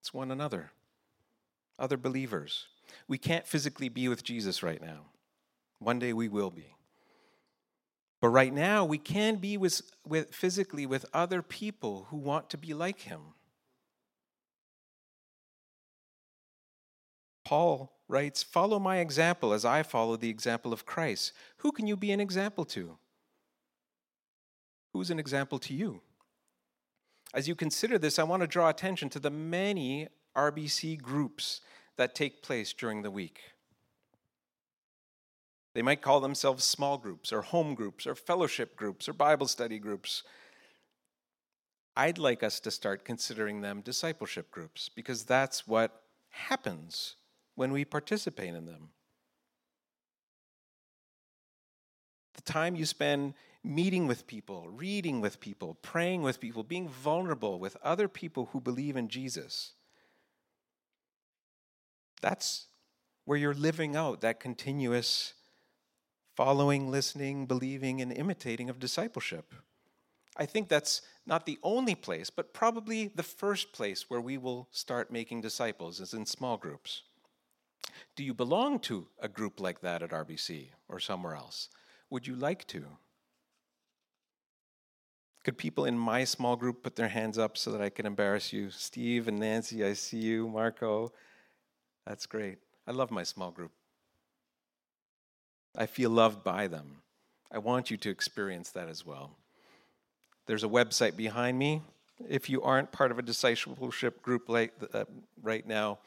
it's 0.00 0.14
one 0.14 0.30
another, 0.30 0.72
other 1.78 1.98
believers. 1.98 2.66
We 3.06 3.18
can't 3.18 3.46
physically 3.46 3.88
be 3.88 4.08
with 4.08 4.24
Jesus 4.24 4.62
right 4.62 4.80
now. 4.80 5.00
One 5.78 5.98
day 5.98 6.12
we 6.12 6.28
will 6.28 6.50
be. 6.50 6.74
But 8.20 8.28
right 8.28 8.52
now, 8.52 8.84
we 8.84 8.98
can 8.98 9.36
be 9.36 9.56
with, 9.56 9.82
with, 10.06 10.34
physically 10.34 10.84
with 10.84 11.06
other 11.12 11.42
people 11.42 12.06
who 12.10 12.16
want 12.16 12.50
to 12.50 12.58
be 12.58 12.74
like 12.74 13.00
him. 13.00 13.20
Paul 17.44 17.92
writes, 18.08 18.42
Follow 18.42 18.78
my 18.78 18.98
example 18.98 19.52
as 19.52 19.64
I 19.64 19.82
follow 19.82 20.16
the 20.16 20.28
example 20.28 20.72
of 20.72 20.84
Christ. 20.84 21.32
Who 21.58 21.72
can 21.72 21.86
you 21.86 21.96
be 21.96 22.12
an 22.12 22.20
example 22.20 22.64
to? 22.66 22.98
Who's 24.92 25.10
an 25.10 25.18
example 25.18 25.58
to 25.60 25.74
you? 25.74 26.00
As 27.32 27.46
you 27.46 27.54
consider 27.54 27.98
this, 27.98 28.18
I 28.18 28.24
want 28.24 28.42
to 28.42 28.46
draw 28.46 28.68
attention 28.68 29.08
to 29.10 29.20
the 29.20 29.30
many 29.30 30.08
RBC 30.36 31.00
groups 31.00 31.60
that 31.96 32.14
take 32.14 32.42
place 32.42 32.72
during 32.72 33.02
the 33.02 33.10
week. 33.10 33.40
They 35.74 35.82
might 35.82 36.02
call 36.02 36.20
themselves 36.20 36.64
small 36.64 36.98
groups 36.98 37.32
or 37.32 37.42
home 37.42 37.74
groups 37.74 38.06
or 38.06 38.14
fellowship 38.14 38.74
groups 38.74 39.08
or 39.08 39.12
Bible 39.12 39.46
study 39.46 39.78
groups. 39.78 40.24
I'd 41.96 42.18
like 42.18 42.42
us 42.42 42.58
to 42.60 42.70
start 42.70 43.04
considering 43.04 43.60
them 43.60 43.80
discipleship 43.80 44.50
groups 44.50 44.88
because 44.88 45.24
that's 45.24 45.68
what 45.68 46.02
happens 46.30 47.14
when 47.54 47.72
we 47.72 47.84
participate 47.84 48.54
in 48.54 48.66
them. 48.66 48.88
The 52.34 52.42
time 52.42 52.74
you 52.74 52.86
spend 52.86 53.34
meeting 53.62 54.06
with 54.06 54.26
people, 54.26 54.68
reading 54.70 55.20
with 55.20 55.40
people, 55.40 55.74
praying 55.82 56.22
with 56.22 56.40
people, 56.40 56.62
being 56.62 56.88
vulnerable 56.88 57.58
with 57.58 57.76
other 57.82 58.08
people 58.08 58.48
who 58.52 58.60
believe 58.60 58.96
in 58.96 59.08
Jesus 59.08 59.72
That's 62.20 62.66
where 63.24 63.38
you're 63.38 63.54
living 63.54 63.96
out 63.96 64.20
that 64.20 64.40
continuous 64.40 65.34
following, 66.36 66.90
listening, 66.90 67.46
believing, 67.46 68.00
and 68.00 68.12
imitating 68.12 68.70
of 68.70 68.78
discipleship. 68.78 69.52
I 70.36 70.46
think 70.46 70.68
that's 70.68 71.02
not 71.26 71.44
the 71.44 71.58
only 71.62 71.94
place, 71.94 72.30
but 72.30 72.54
probably 72.54 73.08
the 73.08 73.22
first 73.22 73.72
place 73.72 74.08
where 74.08 74.20
we 74.20 74.38
will 74.38 74.68
start 74.70 75.10
making 75.10 75.40
disciples 75.40 76.00
is 76.00 76.14
in 76.14 76.24
small 76.24 76.56
groups. 76.56 77.02
Do 78.16 78.24
you 78.24 78.32
belong 78.32 78.78
to 78.80 79.08
a 79.20 79.28
group 79.28 79.60
like 79.60 79.80
that 79.80 80.02
at 80.02 80.10
RBC 80.10 80.68
or 80.88 81.00
somewhere 81.00 81.34
else? 81.34 81.68
Would 82.08 82.26
you 82.26 82.36
like 82.36 82.66
to? 82.68 82.86
Could 85.42 85.56
people 85.56 85.86
in 85.86 85.98
my 85.98 86.24
small 86.24 86.54
group 86.56 86.82
put 86.82 86.96
their 86.96 87.08
hands 87.08 87.38
up 87.38 87.56
so 87.56 87.72
that 87.72 87.80
I 87.80 87.88
can 87.88 88.04
embarrass 88.04 88.52
you? 88.52 88.70
Steve 88.70 89.26
and 89.26 89.38
Nancy, 89.38 89.84
I 89.84 89.94
see 89.94 90.18
you. 90.18 90.48
Marco, 90.48 91.12
that's 92.06 92.26
great. 92.26 92.58
I 92.86 92.90
love 92.90 93.10
my 93.10 93.22
small 93.22 93.50
group. 93.50 93.72
I 95.76 95.86
feel 95.86 96.10
loved 96.10 96.44
by 96.44 96.66
them. 96.66 96.98
I 97.50 97.58
want 97.58 97.90
you 97.90 97.96
to 97.98 98.10
experience 98.10 98.70
that 98.72 98.88
as 98.88 99.06
well. 99.06 99.36
There's 100.46 100.64
a 100.64 100.68
website 100.68 101.16
behind 101.16 101.58
me. 101.58 101.82
If 102.28 102.50
you 102.50 102.62
aren't 102.62 102.92
part 102.92 103.10
of 103.10 103.18
a 103.18 103.22
discipleship 103.22 104.20
group 104.22 104.48
like, 104.48 104.74
uh, 104.92 105.04
right 105.42 105.66
now, 105.66 106.00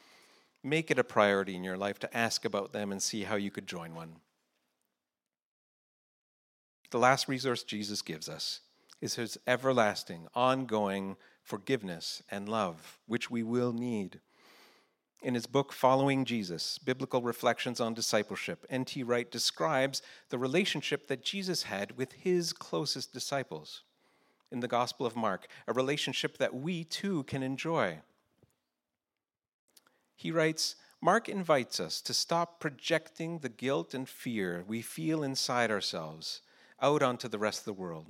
make 0.62 0.90
it 0.90 0.98
a 0.98 1.04
priority 1.04 1.56
in 1.56 1.64
your 1.64 1.76
life 1.76 1.98
to 2.00 2.16
ask 2.16 2.44
about 2.44 2.72
them 2.72 2.92
and 2.92 3.02
see 3.02 3.24
how 3.24 3.34
you 3.34 3.50
could 3.50 3.66
join 3.66 3.94
one. 3.94 4.16
The 6.90 6.98
last 6.98 7.26
resource 7.26 7.64
Jesus 7.64 8.00
gives 8.00 8.28
us 8.28 8.60
is 9.00 9.14
his 9.14 9.38
everlasting, 9.46 10.28
ongoing 10.34 11.16
forgiveness 11.42 12.22
and 12.30 12.48
love, 12.48 12.98
which 13.06 13.30
we 13.30 13.42
will 13.42 13.72
need. 13.72 14.20
In 15.22 15.34
his 15.34 15.46
book, 15.46 15.72
Following 15.72 16.24
Jesus 16.24 16.78
Biblical 16.78 17.22
Reflections 17.22 17.80
on 17.80 17.94
Discipleship, 17.94 18.66
N.T. 18.68 19.02
Wright 19.02 19.30
describes 19.30 20.02
the 20.28 20.38
relationship 20.38 21.08
that 21.08 21.24
Jesus 21.24 21.64
had 21.64 21.96
with 21.96 22.12
his 22.12 22.52
closest 22.52 23.12
disciples 23.12 23.82
in 24.50 24.60
the 24.60 24.68
Gospel 24.68 25.06
of 25.06 25.16
Mark, 25.16 25.46
a 25.66 25.72
relationship 25.72 26.38
that 26.38 26.54
we 26.54 26.84
too 26.84 27.24
can 27.24 27.42
enjoy. 27.42 28.00
He 30.14 30.30
writes 30.30 30.76
Mark 31.00 31.28
invites 31.28 31.80
us 31.80 32.00
to 32.00 32.14
stop 32.14 32.60
projecting 32.60 33.40
the 33.40 33.48
guilt 33.50 33.92
and 33.92 34.08
fear 34.08 34.64
we 34.66 34.80
feel 34.80 35.22
inside 35.22 35.70
ourselves 35.70 36.40
out 36.80 37.02
onto 37.02 37.28
the 37.28 37.38
rest 37.38 37.60
of 37.60 37.64
the 37.66 37.72
world. 37.74 38.06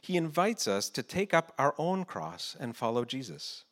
He 0.00 0.16
invites 0.16 0.66
us 0.66 0.88
to 0.90 1.02
take 1.02 1.34
up 1.34 1.52
our 1.58 1.74
own 1.78 2.04
cross 2.04 2.56
and 2.58 2.76
follow 2.76 3.04
Jesus. 3.04 3.64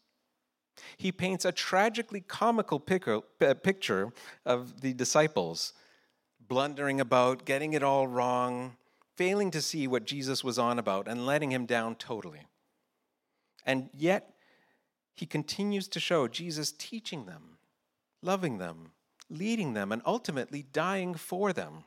He 0.96 1.12
paints 1.12 1.44
a 1.44 1.52
tragically 1.52 2.20
comical 2.20 2.82
uh, 2.90 3.54
picture 3.54 4.12
of 4.44 4.80
the 4.80 4.92
disciples 4.92 5.72
blundering 6.40 7.00
about, 7.00 7.44
getting 7.44 7.72
it 7.72 7.82
all 7.82 8.06
wrong, 8.06 8.76
failing 9.16 9.50
to 9.52 9.62
see 9.62 9.86
what 9.86 10.04
Jesus 10.04 10.42
was 10.42 10.58
on 10.58 10.78
about, 10.78 11.08
and 11.08 11.26
letting 11.26 11.50
him 11.50 11.66
down 11.66 11.94
totally. 11.94 12.46
And 13.64 13.88
yet, 13.92 14.34
he 15.14 15.26
continues 15.26 15.88
to 15.88 16.00
show 16.00 16.28
Jesus 16.28 16.72
teaching 16.72 17.24
them, 17.26 17.58
loving 18.20 18.58
them, 18.58 18.92
leading 19.30 19.72
them, 19.74 19.92
and 19.92 20.02
ultimately 20.04 20.64
dying 20.72 21.14
for 21.14 21.52
them. 21.52 21.84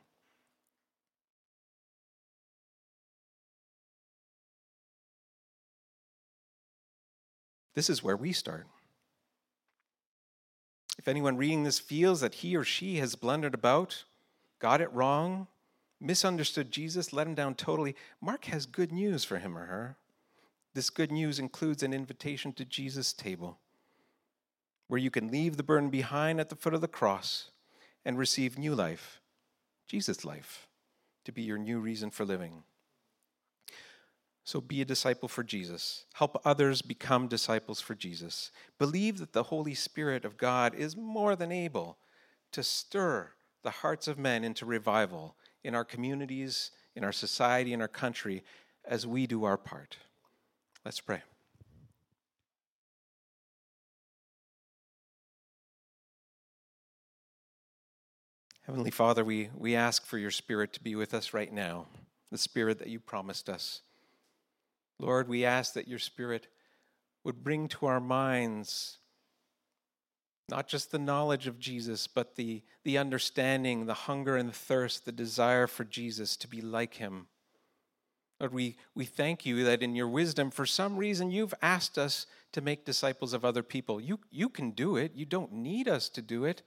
This 7.78 7.92
is 7.92 8.02
where 8.02 8.18
we 8.18 8.34
start. 8.34 8.66
If 10.98 11.08
anyone 11.08 11.38
reading 11.38 11.62
this 11.62 11.78
feels 11.78 12.22
that 12.22 12.34
he 12.34 12.56
or 12.56 12.64
she 12.64 12.96
has 12.96 13.14
blundered 13.14 13.54
about, 13.54 14.06
got 14.58 14.82
it 14.82 14.92
wrong, 14.92 15.46
misunderstood 16.02 16.72
Jesus, 16.72 17.14
let 17.14 17.28
him 17.28 17.36
down 17.36 17.54
totally, 17.54 17.96
Mark 18.20 18.46
has 18.46 18.66
good 18.66 18.92
news 18.92 19.24
for 19.24 19.38
him 19.38 19.56
or 19.56 19.68
her. 19.68 19.96
This 20.74 20.90
good 20.90 21.12
news 21.12 21.38
includes 21.38 21.84
an 21.84 21.94
invitation 21.94 22.52
to 22.54 22.66
Jesus' 22.66 23.14
table, 23.14 23.60
where 24.88 25.00
you 25.00 25.12
can 25.12 25.28
leave 25.28 25.56
the 25.56 25.62
burden 25.62 25.92
behind 25.92 26.40
at 26.40 26.50
the 26.50 26.56
foot 26.56 26.74
of 26.74 26.82
the 26.82 26.88
cross 26.88 27.52
and 28.04 28.18
receive 28.18 28.58
new 28.58 28.74
life, 28.74 29.22
Jesus' 29.88 30.26
life, 30.26 30.68
to 31.26 31.32
be 31.32 31.44
your 31.44 31.60
new 31.60 31.80
reason 31.80 32.10
for 32.10 32.26
living. 32.26 32.64
So 34.48 34.62
be 34.62 34.80
a 34.80 34.86
disciple 34.86 35.28
for 35.28 35.44
Jesus. 35.44 36.06
Help 36.14 36.42
others 36.46 36.82
become 36.82 37.28
disciples 37.28 37.82
for 37.82 37.96
Jesus. 37.96 38.50
Believe 38.80 39.18
that 39.18 39.34
the 39.34 39.44
Holy 39.44 39.74
Spirit 39.74 40.24
of 40.24 40.38
God 40.38 40.74
is 40.74 40.96
more 40.96 41.36
than 41.36 41.52
able 41.52 41.98
to 42.54 42.64
stir 42.64 43.32
the 43.64 43.70
hearts 43.72 44.08
of 44.08 44.18
men 44.18 44.46
into 44.46 44.66
revival 44.66 45.36
in 45.66 45.76
our 45.76 45.84
communities, 45.84 46.72
in 46.96 47.04
our 47.04 47.12
society, 47.12 47.74
in 47.74 47.82
our 47.82 47.90
country, 47.90 48.42
as 48.86 49.06
we 49.06 49.28
do 49.28 49.44
our 49.44 49.58
part. 49.58 49.98
Let's 50.86 51.02
pray. 51.02 51.24
Heavenly 58.66 58.92
Father, 58.92 59.26
we, 59.26 59.50
we 59.54 59.76
ask 59.76 60.06
for 60.06 60.18
your 60.18 60.32
Spirit 60.32 60.72
to 60.72 60.82
be 60.82 60.96
with 60.96 61.14
us 61.14 61.34
right 61.34 61.52
now, 61.52 61.88
the 62.32 62.38
Spirit 62.38 62.80
that 62.80 62.88
you 62.88 63.02
promised 63.02 63.50
us. 63.50 63.82
Lord, 65.00 65.28
we 65.28 65.46
ask 65.46 65.74
that 65.74 65.88
your 65.88 66.00
Spirit 66.00 66.48
would 67.24 67.44
bring 67.44 67.68
to 67.68 67.86
our 67.86 68.00
minds 68.00 68.98
not 70.50 70.68
just 70.68 70.92
the 70.92 71.00
knowledge 71.00 71.46
of 71.48 71.60
Jesus, 71.60 72.08
but 72.08 72.36
the, 72.36 72.64
the 72.84 72.98
understanding, 72.98 73.86
the 73.86 73.94
hunger 73.94 74.38
and 74.38 74.54
thirst, 74.54 75.06
the 75.06 75.12
desire 75.12 75.68
for 75.68 75.84
Jesus 75.84 76.38
to 76.38 76.48
be 76.48 76.62
like 76.62 76.96
him. 76.96 77.28
Lord, 78.40 78.54
we, 78.54 78.78
we 78.96 79.04
thank 79.04 79.46
you 79.46 79.64
that 79.66 79.82
in 79.82 79.96
your 79.96 80.08
wisdom, 80.08 80.52
for 80.52 80.66
some 80.66 80.96
reason, 80.96 81.32
you've 81.32 81.54
asked 81.62 81.98
us 81.98 82.28
to 82.54 82.62
make 82.62 82.86
disciples 82.86 83.34
of 83.34 83.44
other 83.44 83.64
people. 83.64 84.00
You, 84.00 84.20
you 84.30 84.48
can 84.48 84.72
do 84.72 84.96
it, 84.96 85.14
you 85.16 85.26
don't 85.26 85.52
need 85.52 85.88
us 85.88 86.08
to 86.10 86.22
do 86.22 86.46
it. 86.46 86.62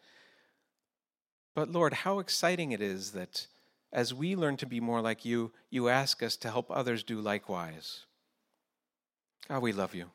But 1.55 1.71
Lord, 1.71 1.93
how 1.93 2.19
exciting 2.19 2.73
it 2.73 2.83
is 2.83 3.13
that 3.13 3.47
as 3.93 4.13
we 4.13 4.37
learn 4.37 4.57
to 4.59 4.67
be 4.67 4.81
more 4.81 5.01
like 5.01 5.25
you, 5.25 5.53
you 5.71 5.89
ask 5.89 6.23
us 6.23 6.37
to 6.39 6.51
help 6.51 6.71
others 6.71 7.03
do 7.03 7.21
likewise. 7.21 8.05
God, 9.49 9.63
we 9.63 9.73
love 9.73 9.95
you. 9.95 10.07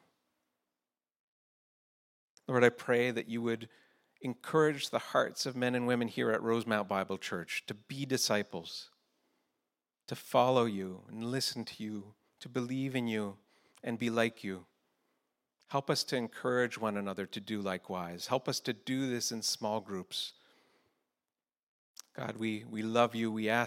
Lord, 2.48 2.64
I 2.64 2.70
pray 2.70 3.12
that 3.12 3.30
you 3.30 3.42
would 3.42 3.68
encourage 4.22 4.90
the 4.90 5.00
hearts 5.00 5.46
of 5.46 5.56
men 5.56 5.76
and 5.76 5.88
women 5.88 6.08
here 6.08 6.32
at 6.32 6.42
Rosemount 6.42 6.88
Bible 6.88 7.18
Church 7.18 7.64
to 7.68 7.74
be 7.74 8.06
disciples, 8.06 8.90
to 10.08 10.16
follow 10.16 10.66
you 10.66 11.02
and 11.10 11.24
listen 11.24 11.66
to 11.66 11.84
you, 11.84 12.14
to 12.40 12.50
believe 12.50 12.96
in 12.96 13.08
you 13.08 13.38
and 13.84 14.00
be 14.00 14.10
like 14.10 14.44
you. 14.44 14.66
Help 15.68 15.90
us 15.90 16.04
to 16.06 16.16
encourage 16.16 16.78
one 16.78 16.98
another 16.98 17.26
to 17.26 17.40
do 17.40 17.62
likewise. 17.62 18.28
Help 18.28 18.48
us 18.48 18.60
to 18.62 18.74
do 18.74 19.10
this 19.10 19.32
in 19.32 19.42
small 19.42 19.80
groups. 19.80 20.34
God, 22.16 22.38
we, 22.38 22.64
we 22.70 22.82
love 22.82 23.16
you. 23.16 23.32
We 23.32 23.50
ask. 23.50 23.64